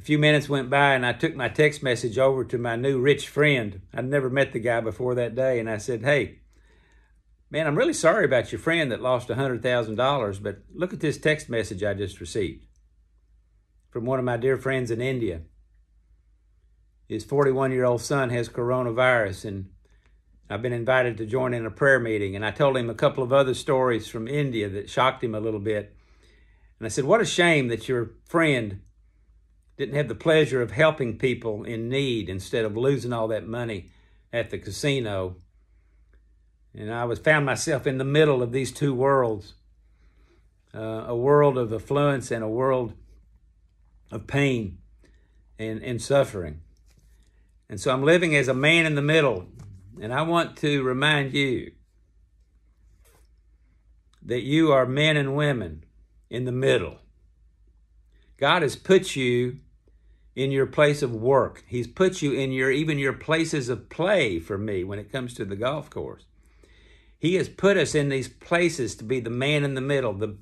A 0.00 0.02
few 0.02 0.18
minutes 0.18 0.48
went 0.48 0.70
by 0.70 0.94
and 0.94 1.04
I 1.04 1.12
took 1.12 1.36
my 1.36 1.50
text 1.50 1.82
message 1.82 2.16
over 2.16 2.42
to 2.42 2.56
my 2.56 2.74
new 2.74 2.98
rich 2.98 3.28
friend. 3.28 3.82
I'd 3.92 4.06
never 4.06 4.30
met 4.30 4.54
the 4.54 4.58
guy 4.58 4.80
before 4.80 5.14
that 5.16 5.34
day. 5.34 5.60
And 5.60 5.68
I 5.68 5.76
said, 5.76 6.02
Hey, 6.02 6.38
man, 7.50 7.66
I'm 7.66 7.76
really 7.76 7.92
sorry 7.92 8.24
about 8.24 8.50
your 8.50 8.60
friend 8.60 8.90
that 8.90 9.02
lost 9.02 9.28
$100,000, 9.28 10.42
but 10.42 10.62
look 10.74 10.94
at 10.94 11.00
this 11.00 11.18
text 11.18 11.50
message 11.50 11.84
I 11.84 11.92
just 11.92 12.18
received 12.18 12.64
from 13.90 14.06
one 14.06 14.18
of 14.18 14.24
my 14.24 14.38
dear 14.38 14.56
friends 14.56 14.90
in 14.90 15.02
India. 15.02 15.42
His 17.06 17.22
41 17.22 17.70
year 17.70 17.84
old 17.84 18.00
son 18.00 18.30
has 18.30 18.48
coronavirus 18.48 19.44
and 19.44 19.68
I've 20.48 20.62
been 20.62 20.72
invited 20.72 21.18
to 21.18 21.26
join 21.26 21.52
in 21.52 21.66
a 21.66 21.70
prayer 21.70 22.00
meeting, 22.00 22.34
and 22.34 22.44
I 22.44 22.52
told 22.52 22.78
him 22.78 22.88
a 22.88 22.94
couple 22.94 23.22
of 23.22 23.34
other 23.34 23.52
stories 23.52 24.08
from 24.08 24.26
India 24.26 24.66
that 24.70 24.88
shocked 24.88 25.22
him 25.22 25.34
a 25.34 25.40
little 25.40 25.60
bit. 25.60 25.94
And 26.78 26.86
I 26.86 26.88
said, 26.88 27.04
What 27.04 27.20
a 27.20 27.26
shame 27.26 27.68
that 27.68 27.86
your 27.86 28.12
friend 28.24 28.80
didn't 29.80 29.96
have 29.96 30.08
the 30.08 30.14
pleasure 30.14 30.60
of 30.60 30.72
helping 30.72 31.16
people 31.16 31.64
in 31.64 31.88
need 31.88 32.28
instead 32.28 32.66
of 32.66 32.76
losing 32.76 33.14
all 33.14 33.28
that 33.28 33.46
money 33.46 33.88
at 34.30 34.50
the 34.50 34.58
casino. 34.58 35.36
And 36.74 36.92
I 36.92 37.04
was 37.04 37.18
found 37.18 37.46
myself 37.46 37.86
in 37.86 37.96
the 37.96 38.04
middle 38.04 38.42
of 38.42 38.52
these 38.52 38.72
two 38.72 38.92
worlds 38.92 39.54
uh, 40.74 41.06
a 41.08 41.16
world 41.16 41.56
of 41.56 41.72
affluence 41.72 42.30
and 42.30 42.44
a 42.44 42.48
world 42.48 42.92
of 44.12 44.26
pain 44.26 44.76
and, 45.58 45.82
and 45.82 46.00
suffering. 46.00 46.60
And 47.70 47.80
so 47.80 47.90
I'm 47.90 48.04
living 48.04 48.36
as 48.36 48.48
a 48.48 48.54
man 48.54 48.84
in 48.84 48.96
the 48.96 49.02
middle, 49.02 49.46
and 50.00 50.12
I 50.12 50.22
want 50.22 50.58
to 50.58 50.82
remind 50.82 51.32
you 51.32 51.72
that 54.22 54.42
you 54.42 54.72
are 54.72 54.84
men 54.84 55.16
and 55.16 55.34
women 55.34 55.84
in 56.28 56.44
the 56.44 56.52
middle. 56.52 56.98
God 58.36 58.60
has 58.60 58.76
put 58.76 59.16
you 59.16 59.56
in 60.34 60.50
your 60.50 60.66
place 60.66 61.02
of 61.02 61.14
work. 61.14 61.64
He's 61.66 61.86
put 61.86 62.22
you 62.22 62.32
in 62.32 62.52
your 62.52 62.70
even 62.70 62.98
your 62.98 63.12
places 63.12 63.68
of 63.68 63.88
play 63.88 64.38
for 64.38 64.56
me 64.56 64.84
when 64.84 64.98
it 64.98 65.12
comes 65.12 65.34
to 65.34 65.44
the 65.44 65.56
golf 65.56 65.90
course. 65.90 66.24
He 67.18 67.34
has 67.34 67.48
put 67.48 67.76
us 67.76 67.94
in 67.94 68.08
these 68.08 68.28
places 68.28 68.94
to 68.96 69.04
be 69.04 69.20
the 69.20 69.30
man 69.30 69.64
in 69.64 69.74
the 69.74 69.80
middle, 69.80 70.14
the 70.14 70.38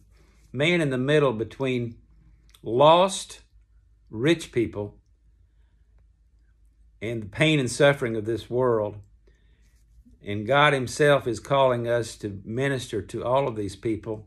man 0.53 0.81
in 0.81 0.91
the 0.91 0.99
middle 0.99 1.33
between 1.33 1.97
lost 2.63 3.41
rich 4.11 4.53
people 4.53 4.97
and 7.01 7.23
the 7.23 7.27
pain 7.27 7.59
and 7.59 7.71
suffering 7.71 8.17
of 8.17 8.25
this 8.25 8.49
world 8.49 8.99
and 10.25 10.47
God 10.47 10.73
Himself 10.73 11.27
is 11.27 11.41
calling 11.41 11.89
us 11.89 12.17
to 12.17 12.43
minister 12.45 13.01
to 13.03 13.25
all 13.25 13.47
of 13.47 13.57
these 13.57 13.77
people 13.77 14.27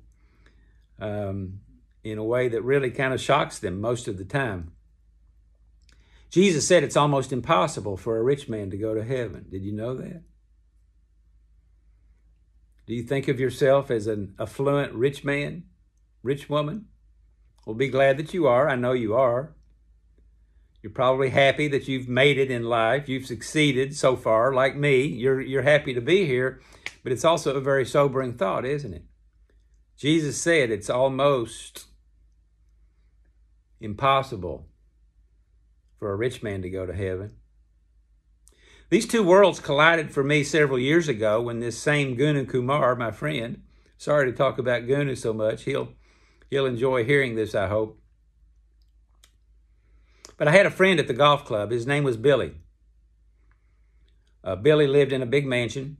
um, 0.99 1.59
in 2.03 2.17
a 2.17 2.23
way 2.23 2.47
that 2.47 2.63
really 2.63 2.91
kind 2.91 3.13
of 3.13 3.21
shocks 3.21 3.59
them 3.59 3.81
most 3.81 4.07
of 4.07 4.17
the 4.17 4.25
time. 4.25 4.71
Jesus 6.31 6.65
said 6.65 6.83
it's 6.83 6.95
almost 6.95 7.33
impossible 7.33 7.97
for 7.97 8.17
a 8.17 8.23
rich 8.23 8.47
man 8.47 8.71
to 8.71 8.77
go 8.77 8.95
to 8.95 9.03
heaven. 9.03 9.45
Did 9.51 9.63
you 9.63 9.73
know 9.73 9.93
that? 9.95 10.23
Do 12.87 12.93
you 12.93 13.03
think 13.03 13.27
of 13.27 13.39
yourself 13.39 13.91
as 13.91 14.07
an 14.07 14.33
affluent 14.39 14.93
rich 14.93 15.25
man, 15.25 15.63
rich 16.23 16.49
woman? 16.49 16.85
Well, 17.65 17.75
be 17.75 17.89
glad 17.89 18.17
that 18.17 18.33
you 18.33 18.47
are. 18.47 18.69
I 18.69 18.75
know 18.75 18.93
you 18.93 19.13
are. 19.13 19.55
You're 20.81 20.93
probably 20.93 21.29
happy 21.29 21.67
that 21.67 21.89
you've 21.89 22.07
made 22.07 22.37
it 22.37 22.49
in 22.49 22.63
life. 22.63 23.09
You've 23.09 23.27
succeeded 23.27 23.95
so 23.95 24.15
far, 24.15 24.53
like 24.53 24.75
me. 24.75 25.03
You're, 25.03 25.41
you're 25.41 25.61
happy 25.61 25.93
to 25.93 26.01
be 26.01 26.25
here, 26.25 26.61
but 27.03 27.11
it's 27.11 27.25
also 27.25 27.55
a 27.55 27.61
very 27.61 27.85
sobering 27.85 28.33
thought, 28.33 28.65
isn't 28.65 28.93
it? 28.93 29.03
Jesus 29.97 30.41
said 30.41 30.71
it's 30.71 30.89
almost 30.89 31.87
impossible 33.79 34.70
for 36.01 36.11
a 36.11 36.15
rich 36.15 36.41
man 36.41 36.63
to 36.63 36.69
go 36.69 36.83
to 36.83 36.95
heaven. 36.95 37.35
These 38.89 39.05
two 39.05 39.21
worlds 39.21 39.59
collided 39.59 40.11
for 40.11 40.23
me 40.23 40.43
several 40.43 40.79
years 40.79 41.07
ago 41.07 41.39
when 41.39 41.59
this 41.59 41.77
same 41.77 42.15
Guna 42.15 42.45
Kumar, 42.45 42.95
my 42.95 43.11
friend, 43.11 43.61
sorry 43.99 44.31
to 44.31 44.35
talk 44.35 44.57
about 44.57 44.87
Gunu 44.87 45.15
so 45.15 45.31
much, 45.31 45.63
he'll, 45.65 45.93
he'll 46.49 46.65
enjoy 46.65 47.05
hearing 47.05 47.35
this, 47.35 47.53
I 47.53 47.67
hope. 47.67 48.01
But 50.37 50.47
I 50.47 50.53
had 50.53 50.65
a 50.65 50.71
friend 50.71 50.99
at 50.99 51.05
the 51.07 51.13
golf 51.13 51.45
club. 51.45 51.69
His 51.69 51.85
name 51.85 52.03
was 52.03 52.17
Billy. 52.17 52.55
Uh, 54.43 54.55
Billy 54.55 54.87
lived 54.87 55.13
in 55.13 55.21
a 55.21 55.27
big 55.27 55.45
mansion. 55.45 55.97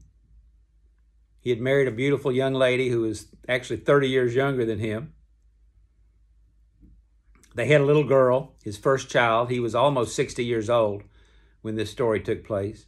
He 1.38 1.50
had 1.50 1.60
married 1.60 1.86
a 1.86 1.92
beautiful 1.92 2.32
young 2.32 2.54
lady 2.54 2.88
who 2.88 3.02
was 3.02 3.28
actually 3.48 3.76
30 3.76 4.08
years 4.08 4.34
younger 4.34 4.64
than 4.64 4.80
him. 4.80 5.14
They 7.54 7.66
had 7.66 7.80
a 7.80 7.84
little 7.84 8.04
girl, 8.04 8.54
his 8.64 8.78
first 8.78 9.10
child. 9.10 9.50
He 9.50 9.60
was 9.60 9.74
almost 9.74 10.16
60 10.16 10.44
years 10.44 10.70
old 10.70 11.02
when 11.60 11.76
this 11.76 11.90
story 11.90 12.20
took 12.20 12.44
place. 12.44 12.86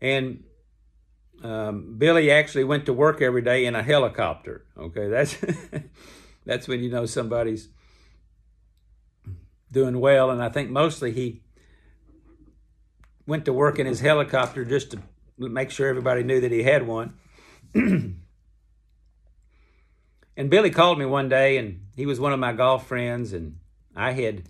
And 0.00 0.44
um, 1.42 1.96
Billy 1.98 2.30
actually 2.30 2.64
went 2.64 2.86
to 2.86 2.92
work 2.92 3.22
every 3.22 3.42
day 3.42 3.64
in 3.66 3.74
a 3.74 3.82
helicopter. 3.82 4.64
Okay, 4.76 5.08
that's 5.08 5.36
that's 6.46 6.68
when 6.68 6.82
you 6.82 6.90
know 6.90 7.06
somebody's 7.06 7.68
doing 9.70 9.98
well, 9.98 10.30
and 10.30 10.42
I 10.42 10.48
think 10.48 10.70
mostly 10.70 11.12
he 11.12 11.42
went 13.26 13.44
to 13.46 13.52
work 13.52 13.78
in 13.78 13.86
his 13.86 14.00
helicopter 14.00 14.64
just 14.64 14.90
to 14.90 14.98
make 15.38 15.70
sure 15.70 15.88
everybody 15.88 16.22
knew 16.22 16.40
that 16.40 16.52
he 16.52 16.62
had 16.62 16.86
one. 16.86 17.14
and 20.36 20.50
Billy 20.50 20.70
called 20.70 20.98
me 20.98 21.04
one 21.04 21.28
day, 21.28 21.56
and 21.58 21.86
he 21.94 22.06
was 22.06 22.20
one 22.20 22.32
of 22.32 22.40
my 22.40 22.52
golf 22.52 22.86
friends, 22.86 23.32
and 23.32 23.58
I 23.94 24.12
had 24.12 24.44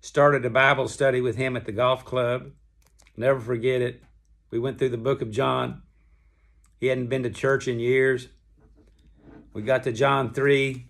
started 0.00 0.44
a 0.44 0.50
Bible 0.50 0.88
study 0.88 1.20
with 1.20 1.36
him 1.36 1.56
at 1.56 1.64
the 1.64 1.72
golf 1.72 2.04
club. 2.04 2.50
Never 3.16 3.40
forget 3.40 3.80
it. 3.80 4.02
We 4.50 4.58
went 4.58 4.78
through 4.78 4.90
the 4.90 4.98
book 4.98 5.22
of 5.22 5.30
John. 5.30 5.82
He 6.80 6.88
hadn't 6.88 7.06
been 7.06 7.22
to 7.22 7.30
church 7.30 7.68
in 7.68 7.78
years. 7.78 8.28
We 9.52 9.62
got 9.62 9.84
to 9.84 9.92
John 9.92 10.32
3. 10.32 10.86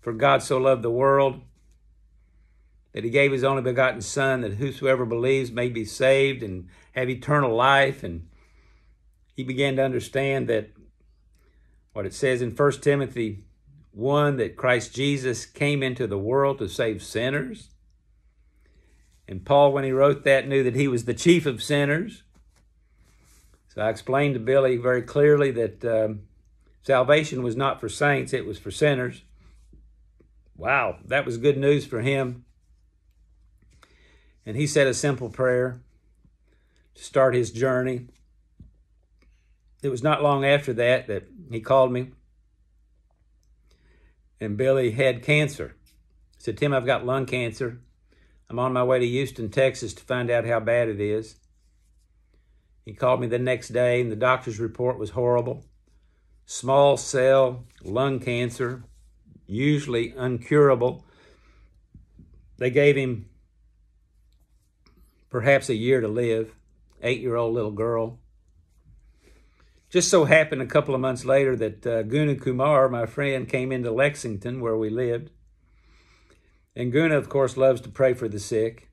For 0.00 0.12
God 0.12 0.42
so 0.42 0.58
loved 0.58 0.82
the 0.82 0.90
world 0.90 1.40
that 2.92 3.04
he 3.04 3.10
gave 3.10 3.32
his 3.32 3.44
only 3.44 3.62
begotten 3.62 4.02
Son, 4.02 4.42
that 4.42 4.54
whosoever 4.54 5.06
believes 5.06 5.50
may 5.50 5.68
be 5.68 5.84
saved 5.84 6.42
and 6.42 6.68
have 6.92 7.08
eternal 7.08 7.54
life. 7.54 8.02
And 8.02 8.28
he 9.34 9.44
began 9.44 9.76
to 9.76 9.84
understand 9.84 10.48
that 10.48 10.70
what 11.92 12.06
it 12.06 12.14
says 12.14 12.42
in 12.42 12.50
1 12.50 12.72
Timothy 12.80 13.44
one 13.92 14.38
that 14.38 14.56
Christ 14.56 14.94
Jesus 14.94 15.44
came 15.44 15.82
into 15.82 16.06
the 16.06 16.18
world 16.18 16.58
to 16.58 16.68
save 16.68 17.02
sinners. 17.02 17.68
And 19.28 19.44
Paul, 19.44 19.72
when 19.72 19.84
he 19.84 19.92
wrote 19.92 20.24
that, 20.24 20.48
knew 20.48 20.62
that 20.64 20.74
he 20.74 20.88
was 20.88 21.04
the 21.04 21.14
chief 21.14 21.46
of 21.46 21.62
sinners. 21.62 22.22
So 23.68 23.82
I 23.82 23.90
explained 23.90 24.34
to 24.34 24.40
Billy 24.40 24.76
very 24.76 25.02
clearly 25.02 25.50
that 25.52 25.84
um, 25.84 26.20
salvation 26.82 27.42
was 27.42 27.56
not 27.56 27.80
for 27.80 27.88
saints, 27.88 28.32
it 28.32 28.46
was 28.46 28.58
for 28.58 28.70
sinners. 28.70 29.22
Wow, 30.56 30.98
that 31.06 31.24
was 31.24 31.38
good 31.38 31.56
news 31.56 31.86
for 31.86 32.00
him. 32.00 32.44
And 34.44 34.56
he 34.56 34.66
said 34.66 34.86
a 34.86 34.94
simple 34.94 35.30
prayer 35.30 35.80
to 36.94 37.02
start 37.02 37.34
his 37.34 37.50
journey. 37.50 38.08
It 39.82 39.88
was 39.88 40.02
not 40.02 40.22
long 40.22 40.44
after 40.44 40.72
that 40.74 41.08
that 41.08 41.28
he 41.50 41.60
called 41.60 41.92
me. 41.92 42.12
And 44.40 44.56
Billy 44.56 44.92
had 44.92 45.22
cancer. 45.22 45.76
Said, 46.38 46.56
Tim, 46.56 46.72
I've 46.72 46.86
got 46.86 47.06
lung 47.06 47.26
cancer. 47.26 47.80
I'm 48.48 48.58
on 48.58 48.72
my 48.72 48.84
way 48.84 48.98
to 48.98 49.06
Houston, 49.06 49.50
Texas 49.50 49.94
to 49.94 50.02
find 50.02 50.30
out 50.30 50.46
how 50.46 50.60
bad 50.60 50.88
it 50.88 51.00
is. 51.00 51.36
He 52.84 52.92
called 52.92 53.20
me 53.20 53.26
the 53.26 53.38
next 53.38 53.68
day, 53.68 54.00
and 54.00 54.10
the 54.10 54.16
doctor's 54.16 54.58
report 54.58 54.98
was 54.98 55.10
horrible. 55.10 55.64
Small 56.44 56.96
cell 56.96 57.64
lung 57.82 58.18
cancer, 58.18 58.84
usually 59.46 60.12
uncurable. 60.12 61.04
They 62.58 62.70
gave 62.70 62.96
him 62.96 63.26
perhaps 65.30 65.68
a 65.68 65.74
year 65.74 66.00
to 66.00 66.08
live, 66.08 66.52
eight 67.02 67.20
year 67.20 67.36
old 67.36 67.54
little 67.54 67.70
girl. 67.70 68.18
Just 69.92 70.08
so 70.08 70.24
happened 70.24 70.62
a 70.62 70.66
couple 70.66 70.94
of 70.94 71.02
months 71.02 71.26
later 71.26 71.54
that 71.54 71.86
uh, 71.86 72.02
Guna 72.02 72.36
Kumar, 72.36 72.88
my 72.88 73.04
friend, 73.04 73.46
came 73.46 73.70
into 73.70 73.90
Lexington 73.90 74.62
where 74.62 74.76
we 74.76 74.88
lived. 74.88 75.30
And 76.74 76.90
Guna, 76.90 77.18
of 77.18 77.28
course, 77.28 77.58
loves 77.58 77.82
to 77.82 77.90
pray 77.90 78.14
for 78.14 78.26
the 78.26 78.40
sick. 78.40 78.88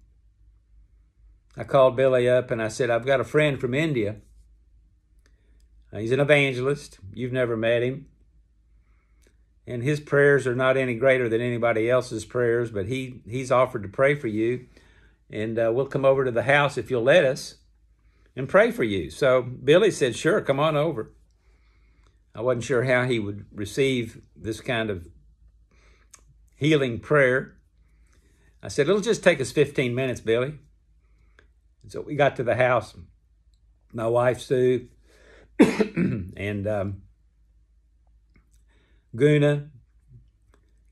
I 1.55 1.63
called 1.63 1.95
Billy 1.95 2.27
up 2.27 2.51
and 2.51 2.61
I 2.61 2.67
said, 2.67 2.89
I've 2.89 3.05
got 3.05 3.21
a 3.21 3.23
friend 3.23 3.61
from 3.61 3.73
India. 3.73 4.17
He's 5.93 6.11
an 6.11 6.19
evangelist. 6.19 6.99
You've 7.13 7.31
never 7.31 7.55
met 7.55 7.81
him. 7.81 8.07
And 9.65 9.81
his 9.81 10.01
prayers 10.01 10.45
are 10.45 10.55
not 10.55 10.75
any 10.75 10.95
greater 10.95 11.29
than 11.29 11.39
anybody 11.39 11.89
else's 11.89 12.25
prayers, 12.25 12.71
but 12.71 12.87
he, 12.87 13.21
he's 13.25 13.53
offered 13.53 13.83
to 13.83 13.89
pray 13.89 14.15
for 14.15 14.27
you. 14.27 14.65
And 15.29 15.57
uh, 15.57 15.71
we'll 15.73 15.85
come 15.85 16.03
over 16.03 16.25
to 16.25 16.31
the 16.31 16.43
house 16.43 16.77
if 16.77 16.91
you'll 16.91 17.03
let 17.03 17.23
us 17.23 17.58
and 18.39 18.47
pray 18.47 18.71
for 18.71 18.85
you. 18.85 19.09
So 19.09 19.41
Billy 19.41 19.91
said, 19.91 20.15
Sure, 20.15 20.39
come 20.39 20.61
on 20.61 20.77
over. 20.77 21.11
I 22.33 22.39
wasn't 22.39 22.63
sure 22.63 22.83
how 22.83 23.03
he 23.03 23.19
would 23.19 23.45
receive 23.51 24.21
this 24.33 24.61
kind 24.61 24.89
of 24.89 25.09
healing 26.55 26.99
prayer. 26.99 27.57
I 28.63 28.69
said, 28.69 28.87
It'll 28.87 29.01
just 29.01 29.25
take 29.25 29.41
us 29.41 29.51
15 29.51 29.93
minutes, 29.93 30.21
Billy. 30.21 30.53
So 31.89 31.99
we 31.99 32.15
got 32.15 32.37
to 32.37 32.43
the 32.43 32.55
house. 32.55 32.95
My 33.91 34.07
wife, 34.07 34.39
Sue, 34.39 34.87
and 35.59 36.65
um, 36.65 37.01
Guna, 39.13 39.67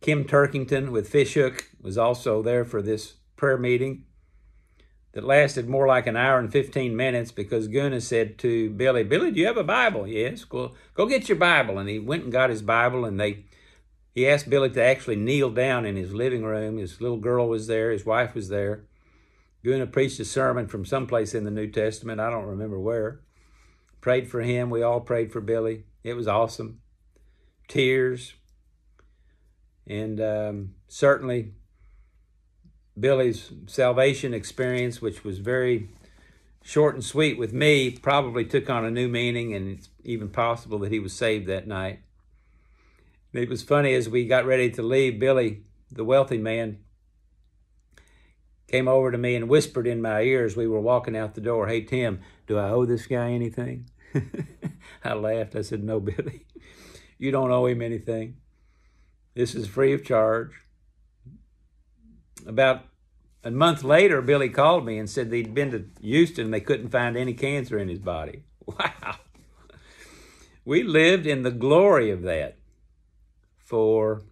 Kim 0.01 0.25
Turkington 0.25 0.89
with 0.89 1.07
Fishhook 1.07 1.71
was 1.79 1.97
also 1.97 2.41
there 2.41 2.65
for 2.65 2.81
this 2.81 3.13
prayer 3.37 3.57
meeting 3.57 4.06
that 5.17 5.25
lasted 5.25 5.67
more 5.67 5.87
like 5.87 6.05
an 6.05 6.15
hour 6.15 6.37
and 6.37 6.51
15 6.51 6.95
minutes 6.95 7.31
because 7.31 7.67
Guna 7.67 8.01
said 8.01 8.37
to 8.37 8.69
Billy, 8.69 9.03
Billy, 9.03 9.31
do 9.31 9.39
you 9.39 9.47
have 9.47 9.57
a 9.57 9.63
Bible? 9.63 10.05
Yes. 10.05 10.45
Well, 10.51 10.75
go 10.93 11.07
get 11.07 11.27
your 11.27 11.39
Bible. 11.39 11.79
And 11.79 11.89
he 11.89 11.97
went 11.97 12.25
and 12.25 12.31
got 12.31 12.51
his 12.51 12.61
Bible 12.61 13.03
and 13.03 13.19
they 13.19 13.45
he 14.13 14.27
asked 14.27 14.47
Billy 14.47 14.69
to 14.69 14.83
actually 14.83 15.15
kneel 15.15 15.49
down 15.49 15.87
in 15.87 15.95
his 15.95 16.13
living 16.13 16.43
room. 16.43 16.77
His 16.77 17.01
little 17.01 17.17
girl 17.17 17.49
was 17.49 17.65
there, 17.65 17.89
his 17.89 18.05
wife 18.05 18.35
was 18.35 18.49
there. 18.49 18.83
Guna 19.63 19.87
preached 19.87 20.19
a 20.19 20.25
sermon 20.25 20.67
from 20.67 20.85
someplace 20.85 21.33
in 21.33 21.45
the 21.45 21.51
New 21.51 21.67
Testament. 21.67 22.21
I 22.21 22.29
don't 22.29 22.45
remember 22.45 22.79
where. 22.79 23.21
Prayed 24.01 24.29
for 24.29 24.41
him. 24.41 24.69
We 24.69 24.83
all 24.83 25.01
prayed 25.01 25.31
for 25.31 25.41
Billy. 25.41 25.85
It 26.03 26.13
was 26.13 26.27
awesome. 26.27 26.79
Tears. 27.67 28.35
And 29.87 30.21
um, 30.21 30.75
certainly 30.87 31.53
Billy's 32.99 33.51
salvation 33.67 34.33
experience, 34.33 35.01
which 35.01 35.23
was 35.23 35.39
very 35.39 35.89
short 36.63 36.95
and 36.95 37.03
sweet 37.03 37.37
with 37.37 37.53
me, 37.53 37.91
probably 37.91 38.43
took 38.43 38.69
on 38.69 38.85
a 38.85 38.91
new 38.91 39.07
meaning, 39.07 39.53
and 39.53 39.77
it's 39.77 39.89
even 40.03 40.29
possible 40.29 40.79
that 40.79 40.91
he 40.91 40.99
was 40.99 41.13
saved 41.13 41.47
that 41.47 41.67
night. 41.67 41.99
It 43.33 43.49
was 43.49 43.61
funny 43.61 43.93
as 43.93 44.09
we 44.09 44.25
got 44.25 44.45
ready 44.45 44.71
to 44.71 44.81
leave, 44.81 45.19
Billy, 45.19 45.63
the 45.91 46.03
wealthy 46.03 46.37
man, 46.37 46.79
came 48.67 48.87
over 48.87 49.11
to 49.11 49.17
me 49.17 49.35
and 49.35 49.47
whispered 49.47 49.87
in 49.87 50.01
my 50.01 50.21
ear 50.21 50.43
as 50.43 50.57
We 50.57 50.67
were 50.67 50.79
walking 50.79 51.15
out 51.15 51.35
the 51.35 51.41
door. 51.41 51.67
Hey, 51.67 51.81
Tim, 51.81 52.19
do 52.47 52.57
I 52.57 52.69
owe 52.69 52.85
this 52.85 53.07
guy 53.07 53.31
anything? 53.31 53.89
I 55.03 55.13
laughed. 55.13 55.55
I 55.55 55.61
said, 55.61 55.83
No, 55.83 55.99
Billy, 55.99 56.45
you 57.17 57.31
don't 57.31 57.51
owe 57.51 57.65
him 57.65 57.81
anything. 57.81 58.37
This 59.35 59.55
is 59.55 59.67
free 59.67 59.93
of 59.93 60.03
charge. 60.03 60.51
About 62.47 62.85
a 63.43 63.51
month 63.51 63.83
later, 63.83 64.21
Billy 64.21 64.49
called 64.49 64.85
me 64.85 64.97
and 64.97 65.09
said 65.09 65.29
they'd 65.29 65.53
been 65.53 65.71
to 65.71 65.85
Houston 66.01 66.45
and 66.45 66.53
they 66.53 66.61
couldn't 66.61 66.89
find 66.89 67.17
any 67.17 67.33
cancer 67.33 67.77
in 67.77 67.89
his 67.89 67.99
body. 67.99 68.43
Wow. 68.67 69.15
We 70.65 70.83
lived 70.83 71.25
in 71.25 71.43
the 71.43 71.51
glory 71.51 72.11
of 72.11 72.23
that 72.23 72.57
for 73.57 74.23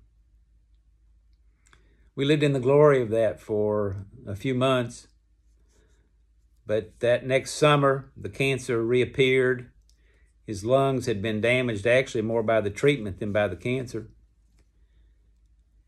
we 2.15 2.23
lived 2.25 2.43
in 2.43 2.53
the 2.53 2.59
glory 2.59 3.01
of 3.01 3.09
that 3.09 3.39
for 3.39 4.05
a 4.25 4.35
few 4.35 4.55
months. 4.55 5.07
But 6.65 6.99
that 7.01 7.25
next 7.25 7.51
summer, 7.51 8.11
the 8.15 8.29
cancer 8.29 8.83
reappeared. 8.83 9.69
His 10.47 10.63
lungs 10.63 11.05
had 11.05 11.21
been 11.21 11.41
damaged 11.41 11.85
actually 11.85 12.21
more 12.21 12.43
by 12.43 12.61
the 12.61 12.69
treatment 12.69 13.19
than 13.19 13.31
by 13.31 13.47
the 13.47 13.55
cancer. 13.55 14.09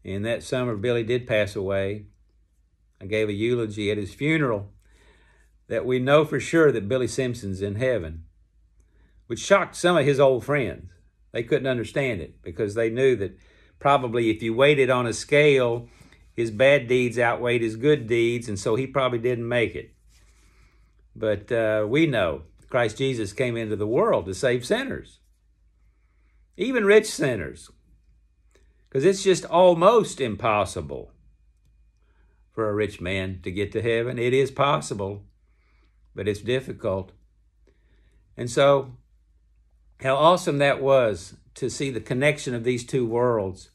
And 0.03 0.25
that 0.25 0.43
summer, 0.43 0.75
Billy 0.75 1.03
did 1.03 1.27
pass 1.27 1.55
away. 1.55 2.05
I 3.01 3.05
gave 3.05 3.29
a 3.29 3.33
eulogy 3.33 3.91
at 3.91 3.97
his 3.97 4.13
funeral 4.13 4.71
that 5.67 5.85
we 5.85 5.99
know 5.99 6.25
for 6.25 6.39
sure 6.39 6.71
that 6.71 6.87
Billy 6.87 7.07
Simpson's 7.07 7.61
in 7.61 7.75
heaven, 7.75 8.23
which 9.27 9.39
shocked 9.39 9.75
some 9.75 9.97
of 9.97 10.05
his 10.05 10.19
old 10.19 10.45
friends. 10.45 10.91
They 11.31 11.43
couldn't 11.43 11.67
understand 11.67 12.21
it 12.21 12.41
because 12.41 12.73
they 12.73 12.89
knew 12.89 13.15
that 13.17 13.37
probably 13.79 14.29
if 14.29 14.41
you 14.41 14.53
weighted 14.53 14.89
on 14.89 15.05
a 15.05 15.13
scale, 15.13 15.87
his 16.33 16.51
bad 16.51 16.87
deeds 16.87 17.19
outweighed 17.19 17.61
his 17.61 17.75
good 17.75 18.07
deeds, 18.07 18.47
and 18.47 18.57
so 18.57 18.75
he 18.75 18.87
probably 18.87 19.19
didn't 19.19 19.47
make 19.47 19.75
it. 19.75 19.93
But 21.15 21.51
uh, 21.51 21.85
we 21.87 22.07
know 22.07 22.43
Christ 22.69 22.97
Jesus 22.97 23.33
came 23.33 23.57
into 23.57 23.75
the 23.75 23.87
world 23.87 24.25
to 24.25 24.33
save 24.33 24.65
sinners, 24.65 25.19
even 26.55 26.85
rich 26.85 27.07
sinners, 27.07 27.69
because 28.87 29.03
it's 29.03 29.23
just 29.23 29.45
almost 29.45 30.21
impossible 30.21 31.11
for 32.57 32.67
a 32.67 32.73
rich 32.73 32.99
man 32.99 33.39
to 33.43 33.51
get 33.51 33.71
to 33.73 33.83
heaven. 33.83 34.17
It 34.17 34.33
is 34.33 34.49
possible, 34.49 35.21
but 36.15 36.27
it's 36.27 36.41
difficult. 36.41 37.11
And 38.35 38.49
so, 38.49 38.93
how 40.01 40.15
awesome 40.15 40.57
that 40.57 40.81
was 40.81 41.35
to 41.53 41.69
see 41.69 41.91
the 41.91 42.01
connection 42.01 42.55
of 42.55 42.63
these 42.63 42.83
two 42.83 43.05
worlds 43.05 43.69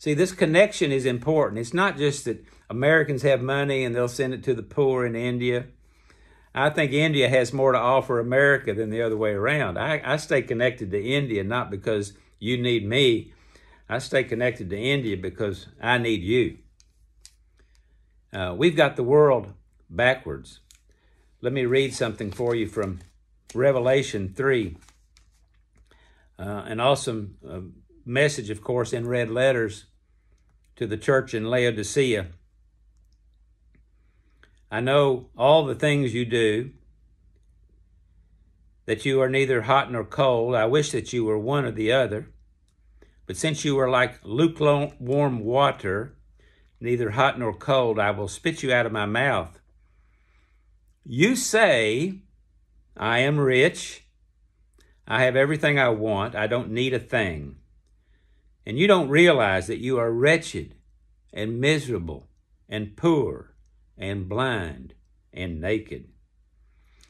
See, 0.00 0.14
this 0.14 0.32
connection 0.32 0.92
is 0.92 1.04
important. 1.04 1.58
It's 1.58 1.74
not 1.74 1.98
just 1.98 2.24
that 2.24 2.42
Americans 2.70 3.20
have 3.20 3.42
money 3.42 3.84
and 3.84 3.94
they'll 3.94 4.08
send 4.08 4.32
it 4.32 4.42
to 4.44 4.54
the 4.54 4.62
poor 4.62 5.04
in 5.04 5.14
India. 5.14 5.66
I 6.54 6.70
think 6.70 6.92
India 6.92 7.28
has 7.28 7.52
more 7.52 7.72
to 7.72 7.78
offer 7.78 8.18
America 8.18 8.72
than 8.72 8.88
the 8.88 9.02
other 9.02 9.18
way 9.18 9.32
around. 9.32 9.76
I, 9.76 10.00
I 10.02 10.16
stay 10.16 10.40
connected 10.40 10.90
to 10.92 11.04
India 11.04 11.44
not 11.44 11.70
because 11.70 12.14
you 12.38 12.56
need 12.56 12.88
me. 12.88 13.34
I 13.90 13.98
stay 13.98 14.24
connected 14.24 14.70
to 14.70 14.78
India 14.78 15.18
because 15.18 15.66
I 15.82 15.98
need 15.98 16.22
you. 16.22 16.56
Uh, 18.32 18.54
we've 18.56 18.76
got 18.76 18.96
the 18.96 19.02
world 19.02 19.52
backwards. 19.88 20.60
Let 21.40 21.52
me 21.52 21.64
read 21.64 21.94
something 21.94 22.30
for 22.30 22.54
you 22.54 22.66
from 22.66 23.00
Revelation 23.54 24.32
3. 24.34 24.76
Uh, 26.38 26.42
an 26.42 26.80
awesome 26.80 27.36
uh, 27.48 27.60
message, 28.04 28.50
of 28.50 28.62
course, 28.62 28.92
in 28.92 29.06
red 29.06 29.30
letters 29.30 29.86
to 30.76 30.86
the 30.86 30.96
church 30.96 31.34
in 31.34 31.50
Laodicea. 31.50 32.28
I 34.70 34.80
know 34.80 35.26
all 35.36 35.64
the 35.64 35.74
things 35.74 36.14
you 36.14 36.24
do, 36.24 36.70
that 38.90 39.04
you 39.04 39.20
are 39.20 39.28
neither 39.28 39.62
hot 39.62 39.92
nor 39.92 40.04
cold. 40.04 40.54
I 40.56 40.66
wish 40.66 40.90
that 40.90 41.12
you 41.12 41.24
were 41.24 41.38
one 41.38 41.64
or 41.64 41.70
the 41.70 41.92
other. 41.92 42.28
But 43.24 43.36
since 43.36 43.64
you 43.64 43.78
are 43.78 43.88
like 43.88 44.18
lukewarm 44.24 45.44
water, 45.44 46.16
neither 46.80 47.10
hot 47.10 47.38
nor 47.38 47.54
cold, 47.54 47.98
I 47.98 48.10
will 48.10 48.28
spit 48.28 48.62
you 48.62 48.72
out 48.72 48.86
of 48.86 48.92
my 48.92 49.06
mouth. 49.06 49.60
You 51.04 51.36
say, 51.36 52.20
I 52.96 53.20
am 53.20 53.38
rich. 53.38 54.04
I 55.06 55.24
have 55.24 55.36
everything 55.36 55.78
I 55.78 55.88
want. 55.90 56.34
I 56.34 56.46
don't 56.46 56.70
need 56.70 56.94
a 56.94 56.98
thing 56.98 57.56
and 58.66 58.78
you 58.78 58.86
don't 58.86 59.08
realize 59.08 59.66
that 59.66 59.80
you 59.80 59.98
are 59.98 60.12
wretched 60.12 60.74
and 61.32 61.60
miserable 61.60 62.28
and 62.68 62.96
poor 62.96 63.54
and 63.96 64.28
blind 64.28 64.94
and 65.32 65.60
naked. 65.60 66.08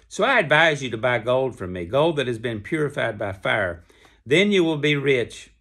So 0.08 0.24
I 0.24 0.38
advise 0.38 0.82
you 0.82 0.90
to 0.90 0.96
buy 0.96 1.18
gold 1.18 1.56
from 1.56 1.72
me, 1.72 1.84
gold 1.84 2.16
that 2.16 2.26
has 2.26 2.38
been 2.38 2.60
purified 2.60 3.18
by 3.18 3.32
fire. 3.32 3.84
Then 4.26 4.52
you 4.52 4.64
will 4.64 4.78
be 4.78 4.96
rich. 4.96 5.52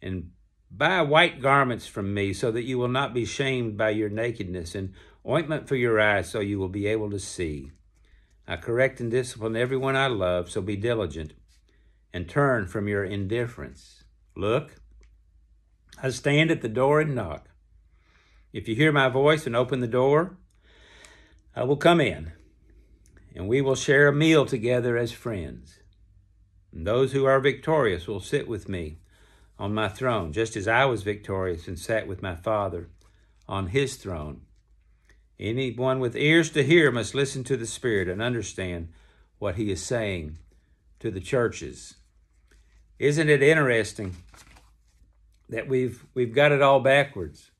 And 0.00 0.30
buy 0.70 1.02
white 1.02 1.40
garments 1.40 1.86
from 1.86 2.12
me 2.12 2.32
so 2.32 2.50
that 2.50 2.64
you 2.64 2.78
will 2.78 2.88
not 2.88 3.14
be 3.14 3.24
shamed 3.24 3.76
by 3.76 3.90
your 3.90 4.08
nakedness, 4.08 4.74
and 4.74 4.92
ointment 5.26 5.68
for 5.68 5.76
your 5.76 6.00
eyes 6.00 6.30
so 6.30 6.40
you 6.40 6.58
will 6.58 6.68
be 6.68 6.86
able 6.86 7.10
to 7.10 7.18
see. 7.18 7.70
I 8.46 8.56
correct 8.56 9.00
and 9.00 9.10
discipline 9.10 9.56
everyone 9.56 9.96
I 9.96 10.06
love, 10.06 10.50
so 10.50 10.60
be 10.60 10.76
diligent 10.76 11.32
and 12.12 12.28
turn 12.28 12.66
from 12.66 12.88
your 12.88 13.04
indifference. 13.04 14.04
Look, 14.34 14.76
I 16.02 16.10
stand 16.10 16.50
at 16.50 16.62
the 16.62 16.68
door 16.68 17.00
and 17.00 17.14
knock. 17.14 17.48
If 18.52 18.68
you 18.68 18.74
hear 18.74 18.92
my 18.92 19.08
voice 19.08 19.46
and 19.46 19.56
open 19.56 19.80
the 19.80 19.86
door, 19.86 20.38
I 21.54 21.64
will 21.64 21.76
come 21.76 22.00
in, 22.00 22.32
and 23.34 23.48
we 23.48 23.60
will 23.60 23.74
share 23.74 24.08
a 24.08 24.14
meal 24.14 24.46
together 24.46 24.96
as 24.96 25.12
friends. 25.12 25.80
And 26.72 26.86
those 26.86 27.12
who 27.12 27.24
are 27.24 27.40
victorious 27.40 28.06
will 28.06 28.20
sit 28.20 28.48
with 28.48 28.68
me 28.68 28.98
on 29.58 29.74
my 29.74 29.88
throne, 29.88 30.32
just 30.32 30.56
as 30.56 30.68
I 30.68 30.84
was 30.84 31.02
victorious 31.02 31.66
and 31.66 31.78
sat 31.78 32.06
with 32.06 32.22
my 32.22 32.34
Father 32.34 32.88
on 33.48 33.68
his 33.68 33.96
throne. 33.96 34.42
Anyone 35.38 36.00
with 36.00 36.16
ears 36.16 36.50
to 36.50 36.62
hear 36.62 36.90
must 36.90 37.14
listen 37.14 37.44
to 37.44 37.56
the 37.56 37.66
Spirit 37.66 38.08
and 38.08 38.22
understand 38.22 38.88
what 39.38 39.56
he 39.56 39.70
is 39.70 39.82
saying 39.82 40.38
to 41.00 41.10
the 41.10 41.20
churches. 41.20 41.96
Isn't 42.98 43.28
it 43.28 43.42
interesting 43.42 44.16
that 45.48 45.68
we've 45.68 46.04
we've 46.14 46.34
got 46.34 46.52
it 46.52 46.62
all 46.62 46.80
backwards? 46.80 47.50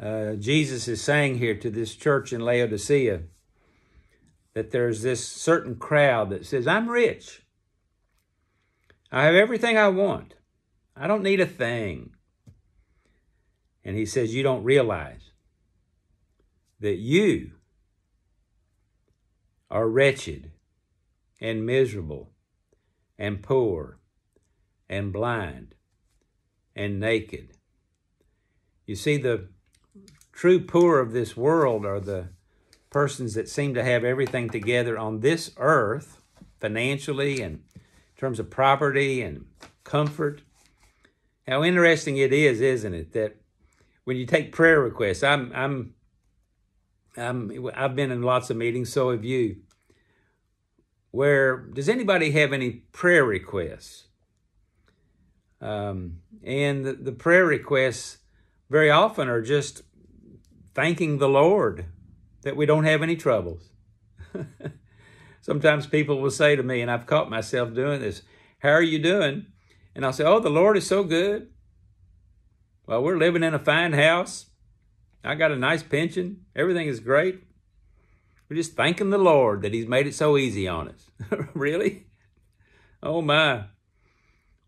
Uh, 0.00 0.34
Jesus 0.34 0.86
is 0.86 1.02
saying 1.02 1.38
here 1.38 1.56
to 1.56 1.70
this 1.70 1.94
church 1.96 2.32
in 2.32 2.40
Laodicea 2.40 3.22
that 4.54 4.70
there's 4.70 5.02
this 5.02 5.26
certain 5.26 5.76
crowd 5.76 6.30
that 6.30 6.46
says, 6.46 6.66
I'm 6.66 6.88
rich. 6.88 7.42
I 9.10 9.24
have 9.24 9.34
everything 9.34 9.76
I 9.76 9.88
want. 9.88 10.34
I 10.98 11.06
don't 11.06 11.22
need 11.22 11.40
a 11.40 11.46
thing. 11.46 12.10
And 13.84 13.96
he 13.96 14.04
says, 14.04 14.34
You 14.34 14.42
don't 14.42 14.64
realize 14.64 15.30
that 16.80 16.96
you 16.96 17.52
are 19.70 19.88
wretched 19.88 20.52
and 21.40 21.64
miserable 21.64 22.32
and 23.18 23.42
poor 23.42 23.98
and 24.88 25.12
blind 25.12 25.74
and 26.74 26.98
naked. 27.00 27.50
You 28.86 28.94
see, 28.94 29.16
the 29.16 29.48
true 30.32 30.60
poor 30.60 30.98
of 31.00 31.12
this 31.12 31.36
world 31.36 31.84
are 31.84 32.00
the 32.00 32.28
persons 32.90 33.34
that 33.34 33.48
seem 33.48 33.74
to 33.74 33.84
have 33.84 34.04
everything 34.04 34.48
together 34.48 34.96
on 34.98 35.20
this 35.20 35.50
earth, 35.58 36.22
financially 36.60 37.40
and 37.42 37.62
in 37.74 37.80
terms 38.16 38.40
of 38.40 38.50
property 38.50 39.20
and 39.20 39.46
comfort. 39.84 40.42
How 41.48 41.64
interesting 41.64 42.18
it 42.18 42.30
is, 42.30 42.60
isn't 42.60 42.92
it, 42.92 43.12
that 43.14 43.36
when 44.04 44.18
you 44.18 44.26
take 44.26 44.52
prayer 44.52 44.80
requests, 44.80 45.22
I'm, 45.22 45.50
I'm, 45.54 45.94
I'm, 47.16 47.70
I've 47.74 47.96
been 47.96 48.10
in 48.10 48.20
lots 48.20 48.50
of 48.50 48.58
meetings, 48.58 48.92
so 48.92 49.10
have 49.10 49.24
you. 49.24 49.56
Where 51.10 51.56
does 51.56 51.88
anybody 51.88 52.32
have 52.32 52.52
any 52.52 52.70
prayer 52.92 53.24
requests? 53.24 54.08
Um, 55.62 56.18
and 56.44 56.84
the, 56.84 56.92
the 56.92 57.12
prayer 57.12 57.46
requests 57.46 58.18
very 58.68 58.90
often 58.90 59.26
are 59.26 59.40
just 59.40 59.82
thanking 60.74 61.16
the 61.16 61.30
Lord 61.30 61.86
that 62.42 62.56
we 62.56 62.66
don't 62.66 62.84
have 62.84 63.02
any 63.02 63.16
troubles. 63.16 63.70
Sometimes 65.40 65.86
people 65.86 66.20
will 66.20 66.30
say 66.30 66.56
to 66.56 66.62
me, 66.62 66.82
and 66.82 66.90
I've 66.90 67.06
caught 67.06 67.30
myself 67.30 67.72
doing 67.72 68.02
this, 68.02 68.20
How 68.58 68.70
are 68.70 68.82
you 68.82 68.98
doing? 68.98 69.46
And 69.98 70.06
I'll 70.06 70.12
say, 70.12 70.22
Oh, 70.22 70.38
the 70.38 70.48
Lord 70.48 70.76
is 70.76 70.86
so 70.86 71.02
good. 71.02 71.48
Well, 72.86 73.02
we're 73.02 73.18
living 73.18 73.42
in 73.42 73.52
a 73.52 73.58
fine 73.58 73.94
house. 73.94 74.46
I 75.24 75.34
got 75.34 75.50
a 75.50 75.56
nice 75.56 75.82
pension. 75.82 76.44
Everything 76.54 76.86
is 76.86 77.00
great. 77.00 77.42
We're 78.48 78.54
just 78.54 78.76
thanking 78.76 79.10
the 79.10 79.18
Lord 79.18 79.62
that 79.62 79.74
He's 79.74 79.88
made 79.88 80.06
it 80.06 80.14
so 80.14 80.36
easy 80.36 80.68
on 80.68 80.90
us. 80.90 81.10
really? 81.52 82.06
Oh 83.02 83.20
my. 83.22 83.64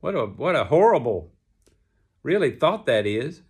What 0.00 0.16
a 0.16 0.26
what 0.26 0.56
a 0.56 0.64
horrible 0.64 1.30
really 2.24 2.50
thought 2.50 2.86
that 2.86 3.06
is. 3.06 3.42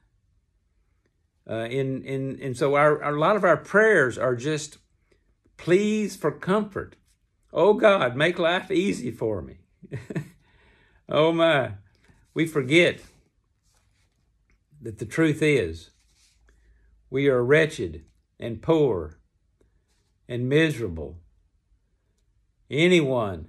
Uh, 1.48 1.64
in, 1.64 2.04
in, 2.04 2.38
and 2.42 2.58
so 2.58 2.74
our, 2.74 3.02
our, 3.02 3.14
a 3.14 3.18
lot 3.18 3.36
of 3.36 3.44
our 3.44 3.56
prayers 3.56 4.18
are 4.18 4.36
just 4.36 4.76
pleas 5.56 6.14
for 6.14 6.30
comfort. 6.30 6.96
Oh 7.54 7.72
God, 7.72 8.16
make 8.16 8.38
life 8.38 8.70
easy 8.70 9.10
for 9.10 9.40
me. 9.40 9.60
oh 11.10 11.32
my, 11.32 11.72
we 12.34 12.46
forget 12.46 13.00
that 14.80 14.98
the 14.98 15.06
truth 15.06 15.42
is 15.42 15.90
we 17.10 17.28
are 17.28 17.44
wretched 17.44 18.04
and 18.38 18.62
poor 18.62 19.18
and 20.28 20.48
miserable. 20.48 21.18
Anyone 22.70 23.48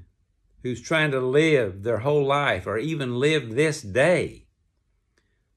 who's 0.64 0.82
trying 0.82 1.12
to 1.12 1.20
live 1.20 1.84
their 1.84 2.00
whole 2.00 2.26
life 2.26 2.66
or 2.66 2.78
even 2.78 3.20
live 3.20 3.56
this 3.56 3.82
day 3.82 4.48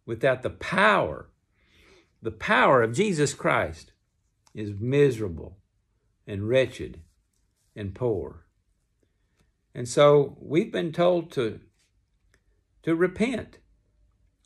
without 0.07 0.43
the 0.43 0.51
power 0.51 1.31
the 2.25 2.31
power 2.31 2.83
of 2.83 2.95
Jesus 2.95 3.35
Christ 3.35 3.93
is 4.55 4.73
miserable 4.81 5.59
and 6.27 6.49
wretched 6.49 7.03
and 7.77 7.95
poor. 7.95 8.47
And 9.75 9.87
so 9.87 10.39
we've 10.41 10.73
been 10.73 10.91
told 10.91 11.31
to, 11.33 11.61
to 12.85 12.95
repent. 12.95 13.59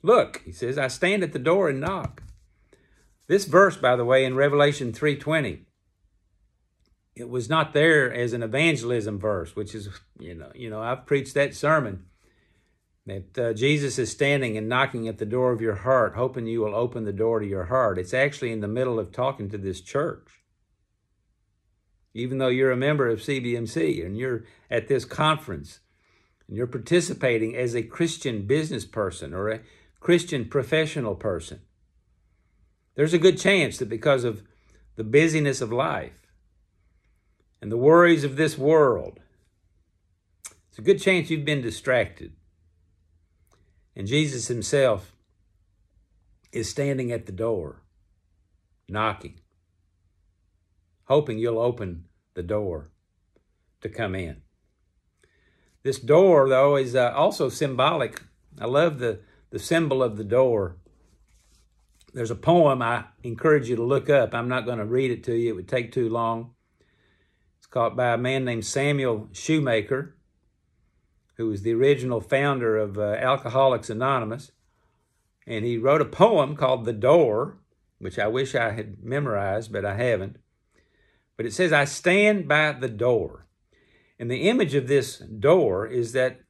Look, 0.03 0.43
he 0.45 0.53
says, 0.53 0.79
I 0.79 0.89
stand 0.89 1.23
at 1.23 1.33
the 1.33 1.39
door 1.39 1.69
and 1.69 1.81
knock. 1.81 2.23
This 3.27 3.45
verse, 3.45 3.77
by 3.77 3.95
the 3.95 4.05
way, 4.05 4.25
in 4.25 4.37
Revelation 4.37 4.93
3:20, 4.93 5.67
it 7.15 7.29
was 7.29 7.49
not 7.49 7.75
there 7.75 8.13
as 8.13 8.33
an 8.33 8.43
evangelism 8.43 9.19
verse, 9.19 9.55
which 9.55 9.75
is, 9.75 9.89
you 10.19 10.35
know, 10.35 10.51
you 10.55 10.71
know, 10.71 10.81
I've 10.81 11.05
preached 11.05 11.35
that 11.35 11.55
sermon 11.55 12.07
that 13.07 13.39
uh, 13.39 13.53
Jesus 13.55 13.99
is 13.99 14.11
standing 14.11 14.57
and 14.57 14.69
knocking 14.69 15.09
at 15.09 15.19
the 15.19 15.27
door 15.27 15.51
of 15.53 15.61
your 15.61 15.75
heart, 15.77 16.15
hoping 16.15 16.47
you 16.47 16.61
will 16.61 16.75
open 16.75 17.05
the 17.05 17.13
door 17.13 17.41
to 17.41 17.47
your 17.47 17.65
heart. 17.65 17.99
It's 17.99 18.15
actually 18.15 18.53
in 18.53 18.61
the 18.61 18.69
middle 18.69 18.99
of 18.99 19.13
talking 19.13 19.51
to 19.51 19.59
this 19.59 19.81
church. 19.81 20.29
Even 22.15 22.39
though 22.39 22.49
you're 22.49 22.71
a 22.71 22.77
member 22.77 23.09
of 23.09 23.21
CBMC 23.21 24.05
and 24.05 24.17
you're 24.17 24.45
at 24.71 24.89
this 24.89 25.05
conference 25.05 25.81
and 26.49 26.57
you're 26.57 26.67
participating 26.67 27.55
as 27.55 27.77
a 27.77 27.83
Christian 27.83 28.47
business 28.47 28.85
person 28.85 29.35
or 29.35 29.49
a 29.49 29.61
Christian 30.01 30.47
professional 30.47 31.15
person, 31.15 31.61
there's 32.95 33.15
a 33.15 33.19
good 33.19 33.39
chance 33.39 33.79
that 33.79 33.89
because 33.89 34.25
of 34.25 34.43
the 34.97 35.05
busyness 35.05 35.61
of 35.61 35.71
life 35.71 36.27
and 37.61 37.71
the 37.71 37.77
worries 37.77 38.25
of 38.25 38.37
this 38.37 38.59
world, 38.59 39.21
it's 40.69 40.79
a 40.79 40.83
good 40.83 41.01
chance 41.01 41.31
you've 41.31 41.45
been 41.45 41.63
distracted 41.63 42.33
and 43.99 44.07
Jesus 44.07 44.47
himself 44.47 45.13
is 46.53 46.71
standing 46.71 47.11
at 47.11 47.27
the 47.27 47.33
door, 47.33 47.83
knocking, 48.89 49.41
hoping 51.07 51.39
you'll 51.39 51.59
open 51.59 52.05
the 52.35 52.45
door 52.45 52.93
to 53.81 53.89
come 53.89 54.15
in. 54.15 54.43
This 55.89 55.99
door, 55.99 56.51
though, 56.51 56.77
is 56.77 56.95
uh, 56.95 57.15
also 57.17 57.49
symbolic. 57.49 58.21
I 58.61 58.67
love 58.67 58.99
the, 58.99 59.21
the 59.49 59.59
symbol 59.59 60.03
of 60.03 60.19
the 60.19 60.23
door. 60.23 60.77
There's 62.13 62.31
a 62.31 62.35
poem 62.35 62.83
I 62.83 63.05
encourage 63.23 63.71
you 63.71 63.77
to 63.77 63.83
look 63.83 64.11
up. 64.11 64.35
I'm 64.35 64.51
not 64.51 64.67
going 64.67 64.77
to 64.77 64.85
read 64.85 65.11
it 65.11 65.25
to 65.25 65.35
you, 65.35 65.49
it 65.49 65.57
would 65.57 65.67
take 65.67 65.91
too 65.91 66.11
long. 66.11 66.51
It's 67.57 67.67
called 67.67 67.97
by 67.97 68.13
a 68.13 68.19
man 68.19 68.45
named 68.45 68.67
Samuel 68.67 69.31
Shoemaker 69.33 70.15
who 71.39 71.47
was 71.47 71.63
the 71.63 71.73
original 71.73 72.21
founder 72.21 72.77
of 72.77 72.99
uh, 72.99 73.15
Alcoholics 73.15 73.89
Anonymous. 73.89 74.53
And 75.47 75.65
he 75.65 75.79
wrote 75.79 76.03
a 76.03 76.05
poem 76.05 76.55
called 76.55 76.85
The 76.85 76.93
Door, 76.93 77.61
which 77.99 78.19
I 78.19 78.27
wish 78.27 78.55
I 78.55 78.73
had 78.73 79.03
memorized, 79.03 79.73
but 79.73 79.87
I 79.87 79.97
haven't. 79.97 80.37
But 81.39 81.47
it 81.47 81.55
says, 81.55 81.73
I 81.73 81.87
stand 81.87 82.47
by 82.47 82.73
the 82.73 82.91
door. 82.91 83.47
And 84.19 84.31
the 84.31 84.49
image 84.49 84.75
of 84.75 84.89
this 84.89 85.19
door 85.19 85.87
is 85.87 86.13
that 86.13 86.41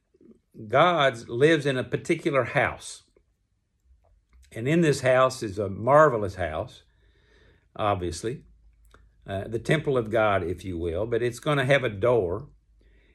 God 0.67 1.27
lives 1.29 1.65
in 1.65 1.77
a 1.77 1.83
particular 1.83 2.43
house. 2.43 3.03
And 4.51 4.67
in 4.67 4.81
this 4.81 5.01
house 5.01 5.43
is 5.43 5.59
a 5.59 5.69
marvelous 5.69 6.35
house, 6.35 6.83
obviously, 7.75 8.43
uh, 9.27 9.47
the 9.47 9.59
temple 9.59 9.97
of 9.97 10.09
God, 10.09 10.43
if 10.43 10.65
you 10.65 10.77
will, 10.77 11.05
but 11.05 11.21
it's 11.21 11.39
going 11.39 11.59
to 11.59 11.65
have 11.65 11.83
a 11.83 11.89
door. 11.89 12.47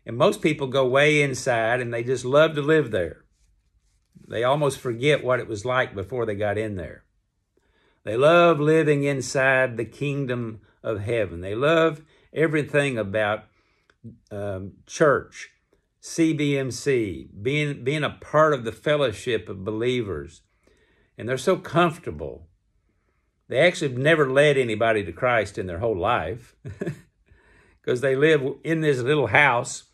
And 0.07 0.17
most 0.17 0.41
people 0.41 0.69
go 0.69 0.87
way 0.87 1.23
inside 1.23 1.81
and 1.81 1.93
they 1.93 2.05
just 2.05 2.25
love 2.25 2.55
to 2.55 2.63
live 2.63 2.93
there. 2.93 3.25
They 4.29 4.45
almost 4.45 4.79
forget 4.79 5.25
what 5.25 5.41
it 5.41 5.49
was 5.49 5.65
like 5.65 5.95
before 5.95 6.25
they 6.25 6.37
got 6.37 6.57
in 6.57 6.77
there. 6.77 7.05
They 8.05 8.17
love 8.17 8.61
living 8.61 9.03
inside 9.03 9.77
the 9.77 9.85
kingdom 9.85 10.61
of 10.83 11.01
heaven. 11.01 11.41
They 11.41 11.55
love 11.55 12.03
everything 12.33 12.97
about 12.97 13.45
um, 14.31 14.73
church, 14.87 15.51
CBMC, 16.03 17.29
being, 17.43 17.85
being 17.85 18.05
a 18.05 18.11
part 18.11 18.53
of 18.53 18.65
the 18.65 18.73
fellowship 18.73 19.49
of 19.49 19.65
believers. 19.65 20.43
And 21.17 21.29
they're 21.29 21.39
so 21.39 21.57
comfortable. 21.57 22.49
They 23.49 23.59
actually 23.59 23.89
have 23.89 23.99
never 23.99 24.31
led 24.31 24.57
anybody 24.57 25.05
to 25.05 25.13
Christ 25.13 25.59
in 25.59 25.67
their 25.67 25.79
whole 25.79 25.99
life 25.99 26.57
because 27.81 28.01
they 28.01 28.17
live 28.17 28.43
in 28.65 28.81
this 28.81 28.99
little 28.99 29.29
house. 29.29 29.85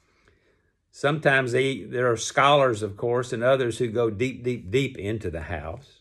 Sometimes 0.92 1.52
they, 1.52 1.82
there 1.82 2.10
are 2.10 2.16
scholars, 2.16 2.82
of 2.82 2.96
course, 2.96 3.32
and 3.32 3.42
others 3.42 3.78
who 3.78 3.88
go 3.88 4.10
deep, 4.10 4.42
deep, 4.42 4.70
deep 4.70 4.98
into 4.98 5.30
the 5.30 5.42
house. 5.42 6.00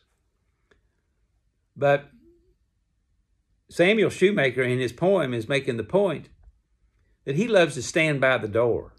But 1.76 2.10
Samuel 3.70 4.10
Shoemaker 4.10 4.64
in 4.64 4.80
his 4.80 4.92
poem 4.92 5.34
is 5.34 5.48
making 5.48 5.78
the 5.78 5.84
point 5.84 6.30
that 7.30 7.36
he 7.36 7.48
loves 7.48 7.76
to 7.76 7.84
stand 7.84 8.20
by 8.20 8.40
the 8.40 8.48
door 8.48 8.96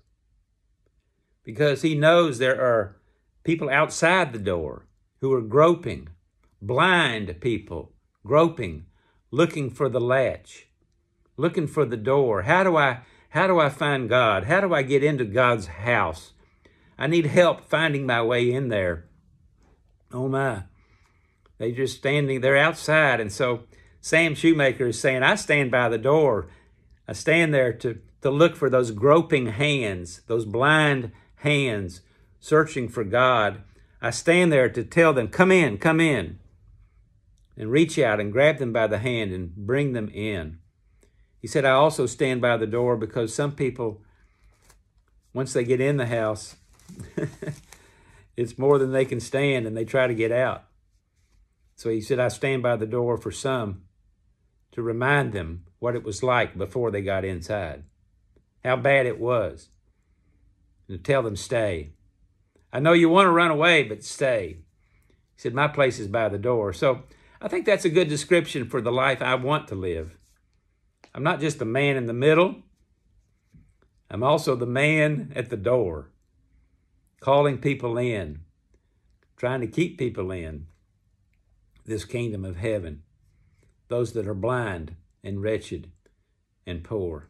because 1.43 1.83
he 1.83 1.97
knows 1.97 2.39
there 2.39 2.61
are 2.61 2.97
people 3.43 3.69
outside 3.69 4.33
the 4.33 4.39
door 4.39 4.87
who 5.21 5.33
are 5.33 5.41
groping, 5.41 6.09
blind 6.63 7.41
people 7.41 7.93
groping, 8.25 8.87
looking 9.33 9.69
for 9.69 9.89
the 9.89 9.99
latch, 9.99 10.69
looking 11.37 11.67
for 11.67 11.85
the 11.85 11.97
door. 11.97 12.43
How 12.43 12.63
do 12.63 12.77
I 12.77 13.01
how 13.31 13.49
do 13.49 13.59
I 13.59 13.69
find 13.69 14.09
God? 14.09 14.45
How 14.45 14.61
do 14.61 14.73
I 14.73 14.83
get 14.83 15.03
into 15.03 15.25
God's 15.25 15.67
house? 15.67 16.31
I 16.97 17.09
need 17.09 17.27
help 17.27 17.69
finding 17.69 18.07
my 18.07 18.23
way 18.23 18.49
in 18.53 18.69
there. 18.69 19.07
Oh 20.13 20.29
my. 20.29 20.63
They're 21.59 21.73
just 21.73 21.97
standing 21.97 22.43
there 22.43 22.57
outside. 22.57 23.19
And 23.19 23.33
so 23.33 23.65
Sam 24.01 24.37
Shoemaker 24.37 24.87
is 24.87 25.01
saying, 25.01 25.25
I 25.25 25.35
stand 25.35 25.73
by 25.73 25.89
the 25.89 25.99
door. 25.99 26.47
I 27.09 27.13
stand 27.13 27.53
there 27.53 27.73
to, 27.73 27.99
to 28.23 28.31
look 28.31 28.57
for 28.57 28.69
those 28.69 28.91
groping 28.91 29.47
hands, 29.47 30.23
those 30.27 30.45
blind 30.45 31.13
hands 31.37 32.01
searching 32.39 32.89
for 32.89 33.05
God. 33.05 33.63
I 34.03 34.11
stand 34.11 34.53
there 34.53 34.69
to 34.69 34.85
tell 34.85 35.13
them, 35.13 35.29
come 35.29 35.53
in, 35.53 35.79
come 35.79 36.01
in, 36.01 36.39
and 37.57 37.71
reach 37.71 37.99
out 37.99 38.21
and 38.21 38.33
grab 38.33 38.59
them 38.59 38.73
by 38.73 38.87
the 38.87 38.99
hand 38.99 39.33
and 39.33 39.55
bring 39.55 39.93
them 39.93 40.09
in. 40.09 40.59
He 41.39 41.47
said, 41.47 41.65
I 41.65 41.71
also 41.71 42.07
stand 42.07 42.41
by 42.41 42.57
the 42.57 42.67
door 42.67 42.97
because 42.97 43.35
some 43.35 43.53
people, 43.53 44.03
once 45.33 45.53
they 45.53 45.65
get 45.65 45.81
in 45.81 45.97
the 45.97 46.07
house, 46.07 46.57
it's 48.37 48.59
more 48.59 48.79
than 48.79 48.93
they 48.93 49.05
can 49.05 49.21
stand 49.21 49.67
and 49.67 49.77
they 49.77 49.85
try 49.85 50.07
to 50.07 50.15
get 50.15 50.33
out. 50.33 50.65
So 51.77 51.89
he 51.89 52.03
said, 52.03 52.19
I 52.19 52.29
stand 52.29 52.63
by 52.63 52.77
the 52.77 52.87
door 52.87 53.17
for 53.17 53.31
some 53.31 53.85
to 54.73 54.83
remind 54.83 55.33
them 55.33 55.65
what 55.79 55.95
it 55.95 56.05
was 56.05 56.23
like 56.23 56.57
before 56.57 56.91
they 56.91 57.01
got 57.01 57.25
inside, 57.25 57.85
how 58.65 58.77
bad 58.77 59.07
it 59.07 59.19
was, 59.19 59.69
and 60.89 60.99
to 60.99 61.03
tell 61.03 61.23
them, 61.23 61.37
stay. 61.37 61.91
I 62.73 62.81
know 62.81 62.93
you 62.93 63.09
want 63.09 63.27
to 63.27 63.31
run 63.33 63.51
away, 63.51 63.83
but 63.83 64.05
stay. 64.05 64.59
He 65.09 65.41
said, 65.41 65.55
My 65.55 65.69
place 65.69 65.99
is 65.99 66.09
by 66.09 66.29
the 66.29 66.39
door. 66.39 66.73
So 66.73 67.03
I 67.41 67.49
think 67.49 67.67
that's 67.67 67.85
a 67.85 67.91
good 67.91 68.09
description 68.09 68.69
for 68.69 68.81
the 68.81 68.93
life 68.93 69.23
I 69.23 69.35
want 69.35 69.69
to 69.69 69.75
live. 69.75 70.17
I'm 71.15 71.23
not 71.23 71.41
just 71.41 71.59
the 71.59 71.65
man 71.65 71.97
in 71.97 72.07
the 72.07 72.13
middle, 72.13 72.63
I'm 74.11 74.23
also 74.23 74.57
the 74.57 74.67
man 74.67 75.33
at 75.35 75.51
the 75.51 75.57
door, 75.57 76.11
calling 77.21 77.59
people 77.59 77.97
in, 77.97 78.41
trying 79.37 79.61
to 79.61 79.67
keep 79.67 79.99
people 79.99 80.31
in 80.31 80.67
this 81.87 82.05
kingdom 82.05 82.45
of 82.45 82.57
heaven, 82.57 83.03
those 83.89 84.13
that 84.13 84.29
are 84.29 84.35
blind 84.35 84.97
and 85.25 85.43
wretched 85.43 85.91
and 86.67 86.85
poor. 86.85 87.30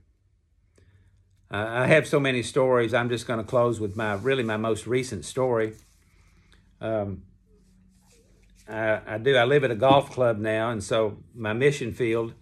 I 1.53 1.89
have 1.89 2.07
so 2.07 2.21
many 2.21 2.45
stories. 2.45 2.95
I'm 2.95 3.09
just 3.09 3.27
going 3.27 3.41
to 3.41 3.45
close 3.45 3.81
with 3.81 3.97
my 3.97 4.15
really 4.15 4.45
my 4.45 4.57
most 4.57 4.87
recent 4.87 5.25
story. 5.25 5.75
Um, 6.81 7.23
I, 8.69 9.01
I 9.05 9.19
do. 9.19 9.37
I 9.37 9.45
live 9.45 9.65
at 9.65 9.73
a 9.73 9.77
golf 9.77 10.13
club 10.13 10.39
now, 10.39 10.71
and 10.71 10.83
so 10.83 11.19
my 11.35 11.53
mission 11.53 11.93
field, 11.93 12.35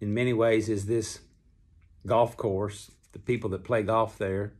in 0.00 0.14
many 0.14 0.32
ways, 0.32 0.68
is 0.68 0.86
this 0.86 1.20
golf 2.06 2.36
course. 2.36 2.92
The 3.12 3.18
people 3.18 3.50
that 3.50 3.64
play 3.64 3.82
golf 3.82 4.18
there. 4.18 4.54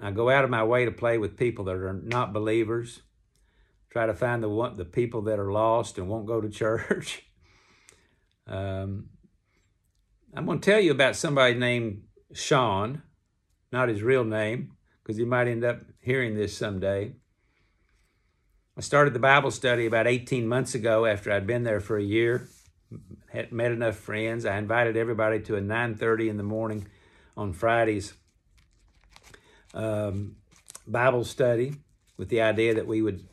I 0.00 0.12
go 0.12 0.30
out 0.30 0.44
of 0.44 0.50
my 0.50 0.62
way 0.62 0.84
to 0.84 0.92
play 0.92 1.18
with 1.18 1.36
people 1.36 1.64
that 1.64 1.74
are 1.74 1.92
not 1.92 2.32
believers. 2.32 3.00
Try 3.90 4.06
to 4.06 4.14
find 4.14 4.44
the 4.44 4.74
the 4.76 4.84
people 4.84 5.22
that 5.22 5.40
are 5.40 5.50
lost 5.50 5.98
and 5.98 6.08
won't 6.08 6.26
go 6.26 6.40
to 6.40 6.48
church. 6.62 7.24
um, 8.46 9.08
I'm 10.34 10.46
going 10.46 10.60
to 10.60 10.70
tell 10.70 10.80
you 10.80 10.90
about 10.90 11.16
somebody 11.16 11.54
named 11.54 12.02
Sean, 12.32 13.02
not 13.72 13.88
his 13.88 14.02
real 14.02 14.24
name, 14.24 14.72
because 15.02 15.18
you 15.18 15.26
might 15.26 15.48
end 15.48 15.64
up 15.64 15.80
hearing 16.00 16.34
this 16.34 16.56
someday. 16.56 17.14
I 18.76 18.80
started 18.80 19.14
the 19.14 19.20
Bible 19.20 19.50
study 19.50 19.86
about 19.86 20.06
18 20.06 20.46
months 20.46 20.74
ago 20.74 21.06
after 21.06 21.32
I'd 21.32 21.46
been 21.46 21.64
there 21.64 21.80
for 21.80 21.96
a 21.96 22.02
year. 22.02 22.46
Had 23.30 23.52
met 23.52 23.72
enough 23.72 23.96
friends. 23.96 24.46
I 24.46 24.56
invited 24.56 24.96
everybody 24.96 25.40
to 25.40 25.56
a 25.56 25.60
9:30 25.60 26.28
in 26.30 26.36
the 26.36 26.42
morning 26.42 26.86
on 27.36 27.52
Fridays 27.52 28.14
um, 29.74 30.36
Bible 30.86 31.24
study 31.24 31.74
with 32.16 32.28
the 32.28 32.40
idea 32.40 32.74
that 32.74 32.86
we 32.86 33.02
would 33.02 33.26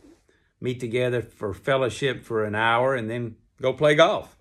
meet 0.59 0.79
together 0.79 1.21
for 1.21 1.53
fellowship 1.53 2.23
for 2.23 2.43
an 2.43 2.55
hour 2.55 2.95
and 2.95 3.09
then 3.09 3.35
go 3.61 3.71
play 3.71 3.95
golf. 3.95 4.34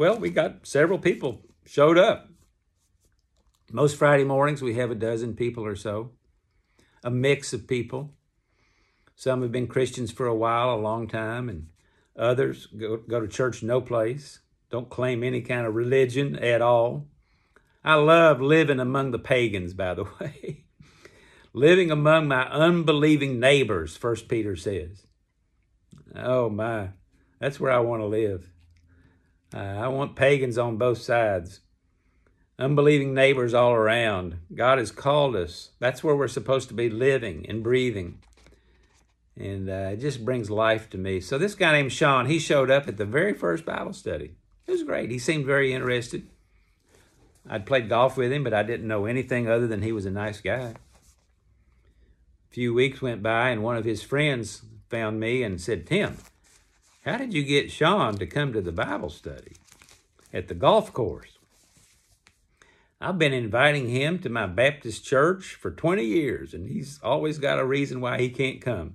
Well, 0.00 0.18
we 0.18 0.30
got 0.30 0.66
several 0.66 0.98
people 0.98 1.42
showed 1.66 1.98
up. 1.98 2.30
Most 3.70 3.98
Friday 3.98 4.24
mornings 4.24 4.62
we 4.62 4.76
have 4.76 4.90
a 4.90 4.94
dozen 4.94 5.36
people 5.36 5.62
or 5.62 5.76
so, 5.76 6.12
a 7.04 7.10
mix 7.10 7.52
of 7.52 7.68
people. 7.68 8.14
Some 9.14 9.42
have 9.42 9.52
been 9.52 9.66
Christians 9.66 10.10
for 10.10 10.26
a 10.26 10.34
while, 10.34 10.72
a 10.72 10.80
long 10.80 11.06
time, 11.06 11.50
and 11.50 11.66
others 12.16 12.64
go, 12.64 12.96
go 12.96 13.20
to 13.20 13.28
church 13.28 13.62
no 13.62 13.82
place, 13.82 14.38
don't 14.70 14.88
claim 14.88 15.22
any 15.22 15.42
kind 15.42 15.66
of 15.66 15.74
religion 15.74 16.34
at 16.36 16.62
all. 16.62 17.06
I 17.84 17.96
love 17.96 18.40
living 18.40 18.80
among 18.80 19.10
the 19.10 19.18
pagans, 19.18 19.74
by 19.74 19.92
the 19.92 20.04
way. 20.18 20.64
living 21.52 21.90
among 21.90 22.26
my 22.26 22.48
unbelieving 22.48 23.38
neighbors, 23.38 23.98
First 23.98 24.28
Peter 24.28 24.56
says. 24.56 25.06
Oh 26.16 26.48
my, 26.48 26.88
that's 27.38 27.60
where 27.60 27.70
I 27.70 27.80
want 27.80 28.00
to 28.00 28.06
live. 28.06 28.48
Uh, 29.54 29.58
I 29.58 29.88
want 29.88 30.16
pagans 30.16 30.58
on 30.58 30.76
both 30.76 30.98
sides, 30.98 31.60
unbelieving 32.58 33.14
neighbors 33.14 33.54
all 33.54 33.72
around. 33.72 34.38
God 34.54 34.78
has 34.78 34.92
called 34.92 35.34
us. 35.36 35.70
That's 35.78 36.04
where 36.04 36.14
we're 36.14 36.28
supposed 36.28 36.68
to 36.68 36.74
be 36.74 36.88
living 36.88 37.46
and 37.48 37.62
breathing 37.62 38.18
and 39.40 39.70
uh, 39.70 39.90
it 39.92 40.00
just 40.00 40.24
brings 40.24 40.50
life 40.50 40.90
to 40.90 40.98
me. 40.98 41.20
So 41.20 41.38
this 41.38 41.54
guy 41.54 41.72
named 41.72 41.92
Sean, 41.92 42.26
he 42.26 42.38
showed 42.38 42.70
up 42.70 42.86
at 42.88 42.98
the 42.98 43.06
very 43.06 43.32
first 43.32 43.64
Bible 43.64 43.94
study. 43.94 44.34
It 44.66 44.72
was 44.72 44.82
great. 44.82 45.10
He 45.10 45.18
seemed 45.18 45.46
very 45.46 45.72
interested. 45.72 46.26
I'd 47.48 47.66
played 47.66 47.88
golf 47.88 48.16
with 48.16 48.32
him, 48.32 48.44
but 48.44 48.52
I 48.52 48.62
didn't 48.62 48.86
know 48.86 49.06
anything 49.06 49.48
other 49.48 49.66
than 49.66 49.82
he 49.82 49.92
was 49.92 50.04
a 50.04 50.10
nice 50.10 50.40
guy. 50.40 50.74
A 50.74 52.50
few 52.50 52.74
weeks 52.74 53.00
went 53.00 53.22
by, 53.22 53.48
and 53.48 53.62
one 53.62 53.76
of 53.76 53.84
his 53.84 54.02
friends 54.02 54.62
found 54.90 55.18
me 55.18 55.42
and 55.42 55.60
said, 55.60 55.86
Tim, 55.86 56.18
how 57.10 57.16
did 57.16 57.34
you 57.34 57.42
get 57.42 57.72
Sean 57.72 58.16
to 58.18 58.26
come 58.26 58.52
to 58.52 58.60
the 58.60 58.70
Bible 58.70 59.10
study 59.10 59.56
at 60.32 60.46
the 60.46 60.54
golf 60.54 60.92
course? 60.92 61.38
I've 63.00 63.18
been 63.18 63.32
inviting 63.32 63.88
him 63.88 64.20
to 64.20 64.28
my 64.28 64.46
Baptist 64.46 65.04
church 65.04 65.56
for 65.56 65.72
20 65.72 66.04
years, 66.04 66.54
and 66.54 66.68
he's 66.68 67.00
always 67.02 67.38
got 67.38 67.58
a 67.58 67.64
reason 67.64 68.00
why 68.00 68.20
he 68.20 68.28
can't 68.28 68.60
come. 68.60 68.94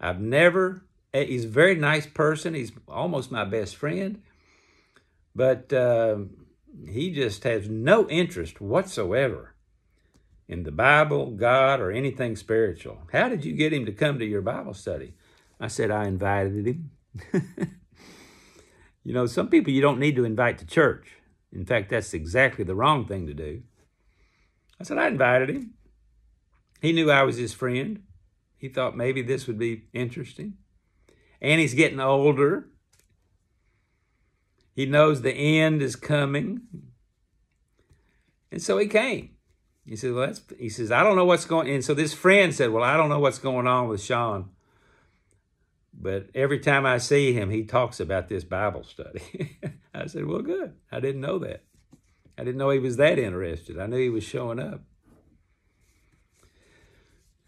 I've 0.00 0.20
never, 0.20 0.82
eh, 1.14 1.26
he's 1.26 1.44
a 1.44 1.48
very 1.48 1.76
nice 1.76 2.06
person. 2.06 2.54
He's 2.54 2.72
almost 2.88 3.30
my 3.30 3.44
best 3.44 3.76
friend. 3.76 4.20
But 5.32 5.72
uh, 5.72 6.22
he 6.88 7.12
just 7.12 7.44
has 7.44 7.68
no 7.68 8.08
interest 8.08 8.60
whatsoever 8.60 9.54
in 10.48 10.64
the 10.64 10.72
Bible, 10.72 11.30
God, 11.30 11.78
or 11.78 11.92
anything 11.92 12.34
spiritual. 12.34 12.98
How 13.12 13.28
did 13.28 13.44
you 13.44 13.52
get 13.52 13.72
him 13.72 13.86
to 13.86 13.92
come 13.92 14.18
to 14.18 14.26
your 14.26 14.42
Bible 14.42 14.74
study? 14.74 15.14
I 15.60 15.68
said, 15.68 15.92
I 15.92 16.08
invited 16.08 16.66
him. 16.66 16.90
you 19.04 19.12
know, 19.12 19.26
some 19.26 19.48
people 19.48 19.72
you 19.72 19.80
don't 19.80 19.98
need 19.98 20.16
to 20.16 20.24
invite 20.24 20.58
to 20.58 20.66
church. 20.66 21.16
In 21.52 21.64
fact, 21.64 21.90
that's 21.90 22.14
exactly 22.14 22.64
the 22.64 22.74
wrong 22.74 23.06
thing 23.06 23.26
to 23.26 23.34
do. 23.34 23.62
I 24.80 24.84
said, 24.84 24.98
I 24.98 25.08
invited 25.08 25.50
him. 25.50 25.74
He 26.80 26.92
knew 26.92 27.10
I 27.10 27.22
was 27.22 27.36
his 27.36 27.54
friend. 27.54 28.02
He 28.56 28.68
thought 28.68 28.96
maybe 28.96 29.22
this 29.22 29.46
would 29.46 29.58
be 29.58 29.84
interesting. 29.92 30.54
And 31.40 31.60
he's 31.60 31.74
getting 31.74 32.00
older. 32.00 32.68
He 34.74 34.86
knows 34.86 35.22
the 35.22 35.32
end 35.32 35.82
is 35.82 35.96
coming. 35.96 36.62
And 38.50 38.62
so 38.62 38.78
he 38.78 38.86
came. 38.86 39.30
He 39.84 39.96
said, 39.96 40.12
well, 40.12 40.32
he 40.58 40.68
says, 40.68 40.92
I 40.92 41.02
don't 41.02 41.16
know 41.16 41.24
what's 41.24 41.46
going 41.46 41.68
on. 41.68 41.74
And 41.74 41.84
so 41.84 41.94
this 41.94 42.14
friend 42.14 42.54
said, 42.54 42.70
well, 42.70 42.84
I 42.84 42.96
don't 42.96 43.08
know 43.08 43.18
what's 43.18 43.38
going 43.38 43.66
on 43.66 43.88
with 43.88 44.02
Sean. 44.02 44.50
But 46.00 46.28
every 46.34 46.60
time 46.60 46.86
I 46.86 46.98
see 46.98 47.32
him, 47.32 47.50
he 47.50 47.64
talks 47.64 47.98
about 47.98 48.28
this 48.28 48.44
Bible 48.44 48.84
study. 48.84 49.58
I 49.94 50.06
said, 50.06 50.26
well, 50.26 50.42
good. 50.42 50.74
I 50.92 51.00
didn't 51.00 51.20
know 51.20 51.40
that. 51.40 51.64
I 52.38 52.44
didn't 52.44 52.58
know 52.58 52.70
he 52.70 52.78
was 52.78 52.98
that 52.98 53.18
interested. 53.18 53.80
I 53.80 53.86
knew 53.86 53.98
he 53.98 54.08
was 54.08 54.22
showing 54.22 54.60
up. 54.60 54.82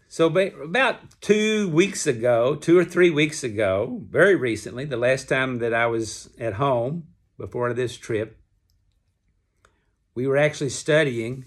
So 0.09 0.25
about 0.25 1.21
two 1.21 1.69
weeks 1.69 2.05
ago, 2.05 2.55
two 2.55 2.77
or 2.77 2.83
three 2.83 3.09
weeks 3.09 3.45
ago, 3.45 4.01
very 4.09 4.35
recently, 4.35 4.83
the 4.83 4.97
last 4.97 5.29
time 5.29 5.59
that 5.59 5.73
I 5.73 5.85
was 5.87 6.29
at 6.37 6.55
home 6.55 7.07
before 7.37 7.73
this 7.73 7.95
trip, 7.95 8.37
we 10.13 10.27
were 10.27 10.35
actually 10.35 10.71
studying 10.71 11.45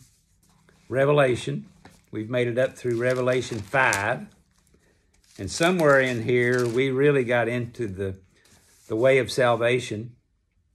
Revelation. 0.88 1.66
We've 2.10 2.30
made 2.30 2.48
it 2.48 2.56
up 2.56 2.74
through 2.74 2.98
Revelation 2.98 3.58
5. 3.58 4.28
And 5.38 5.50
somewhere 5.50 6.00
in 6.00 6.22
here, 6.22 6.66
we 6.66 6.90
really 6.90 7.24
got 7.24 7.48
into 7.48 7.88
the, 7.88 8.18
the 8.86 8.96
way 8.96 9.18
of 9.18 9.32
salvation. 9.32 10.14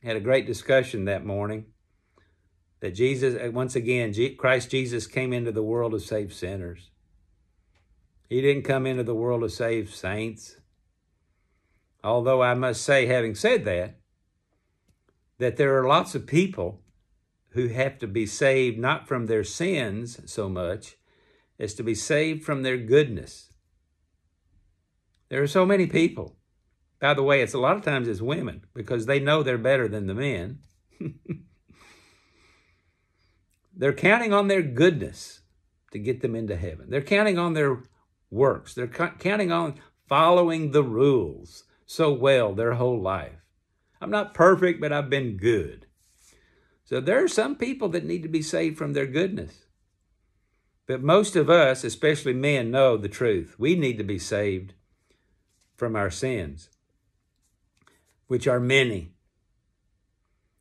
Had 0.04 0.18
a 0.18 0.22
great 0.22 0.46
discussion 0.46 1.06
that 1.06 1.26
morning 1.26 1.66
that 2.80 2.96
Jesus, 2.96 3.36
uh, 3.36 3.52
once 3.52 3.76
again, 3.76 4.14
Christ 4.38 4.72
Jesus 4.72 5.08
came 5.08 5.34
into 5.34 5.52
the 5.52 5.64
world 5.64 5.92
to 5.92 6.00
save 6.00 6.34
sinners. 6.34 6.90
He 8.30 8.42
didn't 8.42 8.64
come 8.64 8.86
into 8.86 9.04
the 9.04 9.16
world 9.16 9.42
to 9.42 9.50
save 9.50 9.94
saints. 9.94 10.58
Although 12.04 12.42
I 12.42 12.54
must 12.54 12.84
say, 12.84 13.08
having 13.08 13.36
said 13.36 13.66
that, 13.66 14.00
that 15.38 15.58
there 15.58 15.78
are 15.78 15.88
lots 15.88 16.16
of 16.16 16.28
people 16.28 16.82
who 17.50 17.68
have 17.70 17.98
to 18.00 18.08
be 18.08 18.26
saved 18.26 18.78
not 18.78 19.08
from 19.08 19.26
their 19.26 19.44
sins 19.44 20.20
so 20.26 20.48
much 20.48 20.96
as 21.58 21.74
to 21.74 21.84
be 21.84 21.96
saved 21.96 22.44
from 22.44 22.64
their 22.64 22.78
goodness. 22.78 23.49
There 25.30 25.42
are 25.42 25.48
so 25.48 25.66
many 25.66 25.88
people. 25.88 26.36
By 27.00 27.14
the 27.14 27.24
way, 27.24 27.42
it's 27.42 27.54
a 27.54 27.60
lot 27.60 27.78
of 27.78 27.84
times 27.84 28.08
it's 28.08 28.22
women 28.22 28.66
because 28.74 29.06
they 29.06 29.20
know 29.20 29.42
they're 29.42 29.58
better 29.58 29.88
than 29.88 30.08
the 30.08 30.14
men. 30.14 30.60
they're 33.76 33.94
counting 33.94 34.34
on 34.34 34.48
their 34.48 34.62
goodness 34.62 35.42
to 35.92 36.00
get 36.00 36.22
them 36.22 36.36
into 36.36 36.56
heaven. 36.56 36.90
They're 36.90 37.02
counting 37.02 37.38
on 37.38 37.54
their 37.54 37.84
works. 38.30 38.74
They're 38.74 38.88
counting 38.88 39.52
on 39.52 39.80
following 40.08 40.72
the 40.72 40.84
rules 40.84 41.64
so 41.86 42.12
well 42.12 42.54
their 42.54 42.74
whole 42.74 43.02
life. 43.02 43.46
I'm 44.02 44.12
not 44.12 44.34
perfect, 44.34 44.82
but 44.82 44.92
I've 44.92 45.10
been 45.10 45.38
good. 45.38 45.86
So 46.84 47.00
there 47.00 47.24
are 47.24 47.28
some 47.28 47.56
people 47.56 47.90
that 47.90 48.06
need 48.06 48.24
to 48.24 48.30
be 48.30 48.42
saved 48.42 48.78
from 48.78 48.94
their 48.94 49.06
goodness. 49.06 49.66
But 50.88 51.04
most 51.04 51.36
of 51.36 51.50
us, 51.50 51.84
especially 51.84 52.34
men, 52.34 52.72
know 52.72 52.98
the 52.98 53.10
truth. 53.10 53.56
We 53.60 53.76
need 53.76 53.98
to 54.00 54.04
be 54.04 54.18
saved 54.18 54.74
from 55.80 55.96
our 55.96 56.12
sins, 56.12 56.70
which 58.28 58.48
are 58.48 58.60
many. 58.60 59.14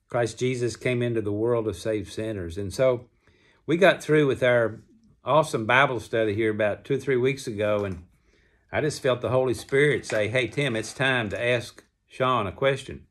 Christ 0.08 0.38
Jesus 0.38 0.76
came 0.76 1.02
into 1.02 1.20
the 1.20 1.32
world 1.32 1.66
to 1.66 1.74
save 1.74 2.10
sinners. 2.10 2.56
And 2.56 2.72
so 2.72 3.06
we 3.66 3.76
got 3.76 4.02
through 4.02 4.26
with 4.28 4.42
our 4.42 4.80
awesome 5.24 5.66
Bible 5.66 6.00
study 6.00 6.34
here 6.34 6.50
about 6.50 6.84
two 6.84 6.94
or 6.94 6.98
three 6.98 7.16
weeks 7.16 7.46
ago, 7.46 7.84
and 7.84 8.04
I 8.72 8.80
just 8.80 9.02
felt 9.02 9.20
the 9.20 9.28
Holy 9.28 9.54
Spirit 9.54 10.06
say, 10.06 10.28
Hey, 10.28 10.46
Tim, 10.46 10.76
it's 10.76 10.94
time 10.94 11.28
to 11.30 11.44
ask 11.44 11.84
Sean 12.06 12.46
a 12.46 12.52
question. 12.52 13.04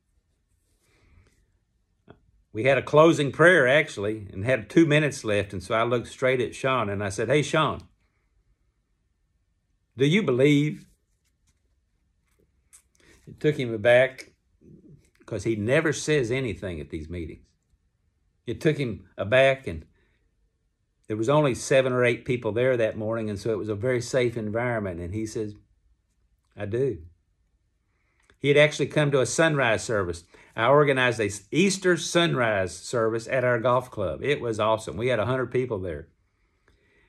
We 2.53 2.63
had 2.63 2.79
a 2.79 2.81
closing 2.81 3.31
prayer 3.31 3.67
actually 3.67 4.29
and 4.33 4.45
had 4.45 4.69
two 4.69 4.87
minutes 4.87 5.23
left, 5.23 5.53
and 5.53 5.61
so 5.61 5.75
I 5.75 5.83
looked 5.83 6.07
straight 6.07 6.41
at 6.41 6.55
Sean 6.55 6.89
and 6.89 7.03
I 7.03 7.09
said, 7.09 7.27
Hey, 7.27 7.43
Sean, 7.43 7.81
do 9.95 10.07
you 10.07 10.23
believe? 10.23 10.86
It 13.27 13.39
took 13.39 13.57
him 13.57 13.73
aback 13.73 14.31
because 15.19 15.43
he 15.43 15.55
never 15.55 15.91
says 15.93 16.31
anything 16.31 16.79
at 16.79 16.89
these 16.89 17.09
meetings. 17.09 17.45
It 18.45 18.61
took 18.61 18.77
him 18.77 19.09
aback 19.17 19.67
and 19.67 19.85
there 21.07 21.17
was 21.17 21.29
only 21.29 21.55
seven 21.55 21.93
or 21.93 22.03
eight 22.03 22.25
people 22.25 22.51
there 22.51 22.75
that 22.75 22.97
morning, 22.97 23.29
and 23.29 23.39
so 23.39 23.51
it 23.51 23.57
was 23.57 23.69
a 23.69 23.75
very 23.75 24.01
safe 24.01 24.35
environment. 24.35 24.99
And 24.99 25.13
he 25.13 25.25
says, 25.25 25.55
I 26.55 26.65
do. 26.65 26.99
He 28.39 28.49
had 28.49 28.57
actually 28.57 28.87
come 28.87 29.09
to 29.11 29.21
a 29.21 29.25
sunrise 29.25 29.83
service. 29.83 30.25
I 30.55 30.67
organized 30.67 31.19
a 31.19 31.29
Easter 31.51 31.97
sunrise 31.97 32.75
service 32.75 33.27
at 33.27 33.43
our 33.43 33.59
golf 33.59 33.89
club. 33.89 34.21
It 34.21 34.41
was 34.41 34.59
awesome. 34.59 34.97
We 34.97 35.07
had 35.07 35.19
100 35.19 35.51
people 35.51 35.79
there. 35.79 36.09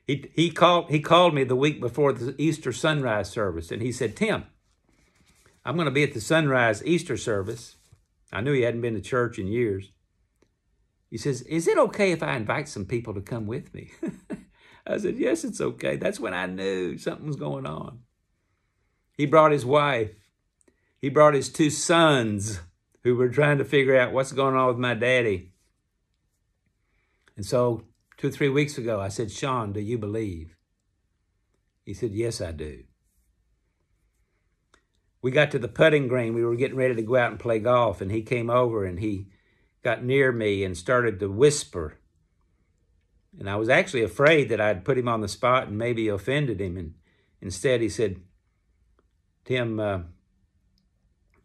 He, 0.07 0.31
he, 0.33 0.51
called, 0.51 0.91
he 0.91 1.01
called 1.01 1.35
me 1.35 1.45
the 1.45 1.57
week 1.57 1.81
before 1.81 2.13
the 2.13 2.35
Easter 2.41 2.73
sunrise 2.73 3.29
service, 3.29 3.71
and 3.71 3.83
he 3.83 3.93
said, 3.93 4.17
Tim, 4.17 4.45
I'm 5.69 5.75
going 5.75 5.85
to 5.85 5.91
be 5.91 6.03
at 6.03 6.15
the 6.15 6.21
sunrise 6.23 6.83
Easter 6.87 7.19
service. 7.19 7.77
I 8.33 8.41
knew 8.41 8.55
he 8.55 8.63
hadn't 8.63 8.81
been 8.81 8.95
to 8.95 9.03
church 9.03 9.39
in 9.39 9.49
years. 9.49 9.93
He 11.11 11.19
says, 11.19 11.43
Is 11.43 11.69
it 11.69 11.77
okay 11.77 12.11
if 12.11 12.23
I 12.23 12.37
invite 12.37 12.71
some 12.71 12.87
people 12.87 13.13
to 13.13 13.21
come 13.21 13.47
with 13.47 13.75
me? 13.75 13.91
I 14.87 14.97
said, 14.97 15.19
Yes, 15.19 15.45
it's 15.45 15.61
okay. 15.61 15.97
That's 15.97 16.19
when 16.19 16.33
I 16.33 16.47
knew 16.47 16.97
something 16.97 17.27
was 17.27 17.37
going 17.37 17.67
on. 17.67 17.99
He 19.13 19.27
brought 19.27 19.53
his 19.53 19.67
wife, 19.67 20.13
he 21.03 21.11
brought 21.11 21.35
his 21.35 21.51
two 21.51 21.69
sons 21.69 22.61
who 23.05 23.15
were 23.15 23.29
trying 23.29 23.59
to 23.59 23.65
figure 23.67 23.95
out 23.95 24.15
what's 24.15 24.33
going 24.33 24.57
on 24.57 24.69
with 24.69 24.79
my 24.79 24.95
daddy. 24.95 25.53
And 27.37 27.45
so, 27.45 27.83
two 28.17 28.29
or 28.29 28.31
three 28.31 28.49
weeks 28.49 28.79
ago, 28.79 29.03
I 29.03 29.09
said, 29.09 29.31
Sean, 29.31 29.75
do 29.75 29.81
you 29.81 29.99
believe? 29.99 30.57
He 31.85 31.93
said, 31.93 32.13
Yes, 32.13 32.41
I 32.41 32.53
do. 32.53 32.85
We 35.21 35.31
got 35.31 35.51
to 35.51 35.59
the 35.59 35.69
putting 35.69 36.09
green. 36.09 36.35
We 36.35 36.45
were 36.45 36.57
getting 36.57 36.77
ready 36.77 36.95
to 36.95 37.03
go 37.03 37.17
out 37.17 37.31
and 37.31 37.41
play 37.41 37.59
golf, 37.59 38.01
and 38.01 38.11
he 38.11 38.23
came 38.23 38.51
over 38.51 38.85
and 38.85 39.01
he 39.01 39.29
got 39.83 40.05
near 40.05 40.31
me 40.33 40.65
and 40.65 40.77
started 40.77 41.19
to 41.21 41.29
whisper. 41.29 41.99
And 43.39 43.49
I 43.49 43.57
was 43.57 43.69
actually 43.69 44.03
afraid 44.03 44.49
that 44.49 44.61
I'd 44.61 44.85
put 44.85 44.99
him 44.99 45.09
on 45.09 45.21
the 45.21 45.29
spot 45.29 45.69
and 45.69 45.79
maybe 45.79 46.09
offended 46.09 46.61
him. 46.61 46.77
And 46.77 46.95
instead, 47.41 47.81
he 47.81 47.89
said, 47.89 48.21
Tim, 49.45 49.79
uh, 49.79 50.01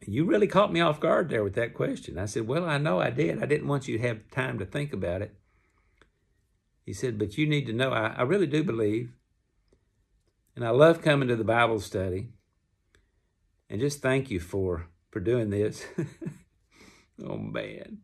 you 0.08 0.26
really 0.26 0.48
caught 0.48 0.74
me 0.74 0.82
off 0.82 1.00
guard 1.00 1.30
there 1.30 1.44
with 1.44 1.56
that 1.56 1.74
question. 1.74 2.18
I 2.18 2.26
said, 2.26 2.48
Well, 2.48 2.66
I 2.66 2.78
know 2.78 3.00
I 3.00 3.10
did. 3.10 3.42
I 3.42 3.46
didn't 3.46 3.68
want 3.68 3.88
you 3.88 3.98
to 3.98 4.08
have 4.08 4.30
time 4.32 4.60
to 4.60 4.66
think 4.66 4.94
about 4.94 5.22
it. 5.22 5.36
He 6.86 6.94
said, 6.94 7.18
But 7.18 7.38
you 7.38 7.48
need 7.48 7.66
to 7.68 7.74
know, 7.74 7.92
I, 7.92 8.16
I 8.18 8.22
really 8.24 8.48
do 8.48 8.64
believe. 8.64 9.14
And 10.56 10.66
I 10.66 10.70
love 10.70 11.02
coming 11.02 11.28
to 11.30 11.36
the 11.36 11.44
Bible 11.44 11.80
study. 11.80 12.30
And 13.74 13.82
just 13.82 14.04
thank 14.04 14.30
you 14.30 14.40
for, 14.40 14.86
for 15.10 15.20
doing 15.20 15.50
this. 15.50 15.84
oh, 17.28 17.38
man. 17.38 18.02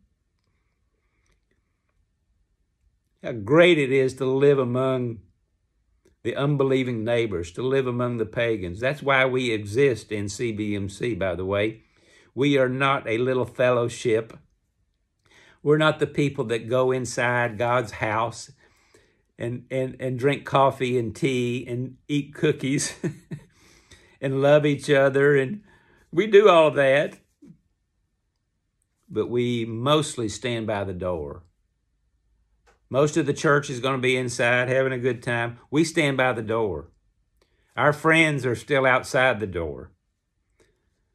how 3.22 3.30
great 3.30 3.78
it 3.78 3.92
is 3.92 4.14
to 4.14 4.24
live 4.24 4.58
among 4.58 5.20
the 6.24 6.34
unbelieving 6.34 7.04
neighbors, 7.04 7.52
to 7.52 7.62
live 7.62 7.86
among 7.86 8.16
the 8.16 8.26
pagans. 8.26 8.80
That's 8.80 9.00
why 9.00 9.26
we 9.26 9.52
exist 9.52 10.10
in 10.10 10.24
CBMC, 10.24 11.16
by 11.16 11.36
the 11.36 11.44
way. 11.44 11.84
We 12.34 12.58
are 12.58 12.68
not 12.68 13.08
a 13.08 13.18
little 13.18 13.46
fellowship. 13.46 14.36
We're 15.62 15.78
not 15.78 16.00
the 16.00 16.08
people 16.08 16.46
that 16.46 16.68
go 16.68 16.90
inside 16.90 17.58
God's 17.58 17.92
house 17.92 18.50
and, 19.38 19.66
and, 19.70 19.94
and 20.00 20.18
drink 20.18 20.44
coffee 20.44 20.98
and 20.98 21.14
tea 21.14 21.64
and 21.68 21.96
eat 22.08 22.34
cookies 22.34 22.92
and 24.20 24.42
love 24.42 24.66
each 24.66 24.90
other. 24.90 25.36
And 25.36 25.62
we 26.12 26.26
do 26.26 26.48
all 26.48 26.68
of 26.68 26.74
that. 26.74 27.18
But 29.08 29.28
we 29.28 29.64
mostly 29.64 30.28
stand 30.28 30.66
by 30.66 30.84
the 30.84 30.92
door 30.92 31.42
most 32.90 33.16
of 33.16 33.24
the 33.24 33.32
church 33.32 33.70
is 33.70 33.78
going 33.78 33.94
to 33.94 34.02
be 34.02 34.16
inside 34.16 34.68
having 34.68 34.92
a 34.92 34.98
good 34.98 35.22
time. 35.22 35.58
We 35.70 35.84
stand 35.84 36.16
by 36.16 36.32
the 36.32 36.42
door. 36.42 36.90
Our 37.76 37.92
friends 37.92 38.44
are 38.44 38.56
still 38.56 38.84
outside 38.84 39.38
the 39.38 39.46
door. 39.46 39.92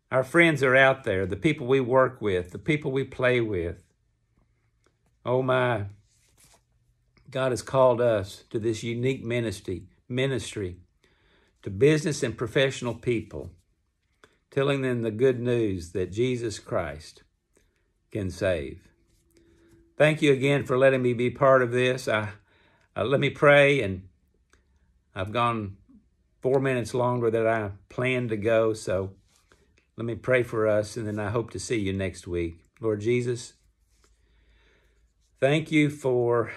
Our 0.10 0.24
friends 0.24 0.64
are 0.64 0.76
out 0.76 1.04
there, 1.04 1.26
the 1.26 1.36
people 1.36 1.68
we 1.68 1.82
work 1.82 2.22
with, 2.22 2.52
the 2.52 2.60
people 2.60 2.92
we 2.92 3.04
play 3.04 3.42
with. 3.42 3.84
Oh 5.26 5.42
my, 5.42 5.88
God 7.30 7.52
has 7.52 7.62
called 7.62 8.00
us 8.00 8.46
to 8.52 8.60
this 8.60 8.82
unique 8.82 9.26
ministry, 9.26 9.88
ministry 10.08 10.78
to 11.66 11.72
business 11.72 12.22
and 12.22 12.38
professional 12.38 12.94
people, 12.94 13.50
telling 14.52 14.84
them 14.84 15.02
the 15.02 15.10
good 15.10 15.40
news 15.40 15.94
that 15.94 16.12
Jesus 16.12 16.60
Christ 16.60 17.24
can 18.12 18.30
save. 18.30 18.88
Thank 19.98 20.22
you 20.22 20.32
again 20.32 20.64
for 20.64 20.78
letting 20.78 21.02
me 21.02 21.14
be 21.14 21.32
part 21.32 21.64
of 21.64 21.72
this. 21.72 22.08
I, 22.08 22.30
uh, 22.96 23.06
let 23.06 23.20
me 23.20 23.32
pray, 23.32 23.82
and 23.82 24.08
I've 25.16 25.32
gone 25.32 25.78
four 26.40 26.60
minutes 26.60 26.94
longer 26.94 27.32
than 27.32 27.48
I 27.48 27.72
planned 27.90 28.30
to 28.30 28.38
go. 28.38 28.74
So 28.74 29.14
let 29.98 30.06
me 30.06 30.14
pray 30.14 30.44
for 30.44 30.68
us, 30.68 30.96
and 30.96 31.08
then 31.08 31.18
I 31.18 31.32
hope 31.32 31.50
to 31.50 31.60
see 31.60 31.80
you 31.80 31.94
next 31.94 32.28
week. 32.28 32.60
Lord 32.80 33.02
Jesus, 33.02 33.54
thank 35.40 35.72
you 35.72 35.90
for 35.90 36.52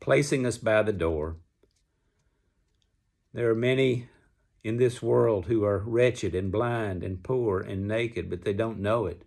placing 0.00 0.46
us 0.46 0.58
by 0.58 0.82
the 0.82 0.92
door. 0.92 1.36
There 3.32 3.50
are 3.50 3.54
many 3.54 4.08
in 4.62 4.76
this 4.76 5.02
world 5.02 5.46
who 5.46 5.64
are 5.64 5.78
wretched 5.78 6.34
and 6.34 6.52
blind 6.52 7.02
and 7.02 7.22
poor 7.22 7.60
and 7.60 7.88
naked, 7.88 8.28
but 8.28 8.44
they 8.44 8.52
don't 8.52 8.78
know 8.78 9.06
it. 9.06 9.22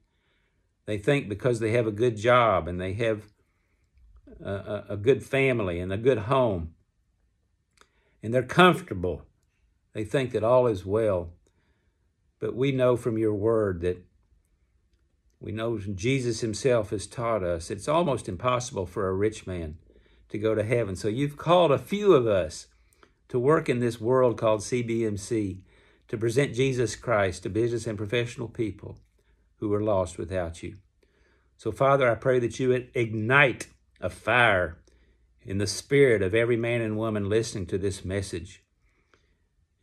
They 0.86 0.98
think 0.98 1.28
because 1.28 1.60
they 1.60 1.72
have 1.72 1.88
a 1.88 1.92
good 1.92 2.16
job 2.16 2.68
and 2.68 2.80
they 2.80 2.94
have 2.94 3.24
a, 4.44 4.84
a, 4.90 4.98
good 4.98 5.24
family 5.24 5.80
and 5.80 5.92
a 5.92 5.98
good 5.98 6.20
home 6.20 6.74
and 8.22 8.34
they're 8.34 8.44
comfortable, 8.44 9.24
they 9.94 10.04
think 10.04 10.32
that 10.32 10.44
all 10.44 10.68
is 10.68 10.86
well. 10.86 11.32
But 12.40 12.56
we 12.56 12.72
know 12.72 12.96
from 12.96 13.18
your 13.18 13.34
word 13.34 13.82
that 13.82 14.06
we 15.40 15.52
know 15.52 15.78
Jesus 15.80 16.42
himself 16.42 16.92
has 16.92 17.08
taught 17.08 17.44
us 17.44 17.70
it's 17.70 17.88
almost 17.88 18.30
impossible 18.30 18.86
for 18.86 19.08
a 19.08 19.14
rich 19.14 19.48
man 19.48 19.78
to 20.30 20.38
go 20.38 20.54
to 20.56 20.64
heaven. 20.64 20.96
So 20.96 21.08
you've 21.08 21.38
called 21.38 21.72
a 21.72 21.78
few 21.78 22.14
of 22.14 22.28
us 22.28 22.68
to 23.30 23.40
work 23.40 23.70
in 23.70 23.80
this 23.80 24.00
world 24.00 24.38
called 24.38 24.62
CBMC 24.62 25.62
to 26.08 26.18
present 26.18 26.54
Jesus 26.54 26.96
Christ 26.96 27.44
to 27.44 27.50
business 27.50 27.88
and 27.88 27.98
professional 27.98 28.48
people 28.48 29.00
who 29.58 29.74
are 29.74 29.82
lost 29.82 30.18
without 30.18 30.62
you. 30.62 30.78
So, 31.58 31.72
Father, 31.72 32.10
I 32.10 32.16
pray 32.16 32.40
that 32.40 32.60
you 32.60 32.70
would 32.70 32.90
ignite 32.94 33.68
a 34.02 34.10
fire 34.10 34.78
in 35.44 35.58
the 35.58 35.68
spirit 35.68 36.22
of 36.22 36.34
every 36.34 36.58
man 36.58 36.82
and 36.82 36.98
woman 36.98 37.30
listening 37.30 37.66
to 37.68 37.78
this 37.78 38.04
message, 38.04 38.64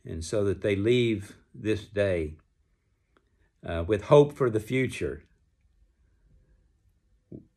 and 0.05 0.23
so 0.23 0.43
that 0.43 0.61
they 0.61 0.75
leave 0.75 1.35
this 1.53 1.85
day 1.85 2.35
uh, 3.65 3.83
with 3.87 4.03
hope 4.03 4.33
for 4.33 4.49
the 4.49 4.59
future, 4.59 5.23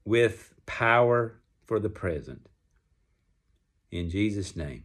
with 0.04 0.54
power 0.66 1.40
for 1.64 1.78
the 1.80 1.88
present. 1.88 2.48
In 3.90 4.08
Jesus' 4.08 4.56
name, 4.56 4.84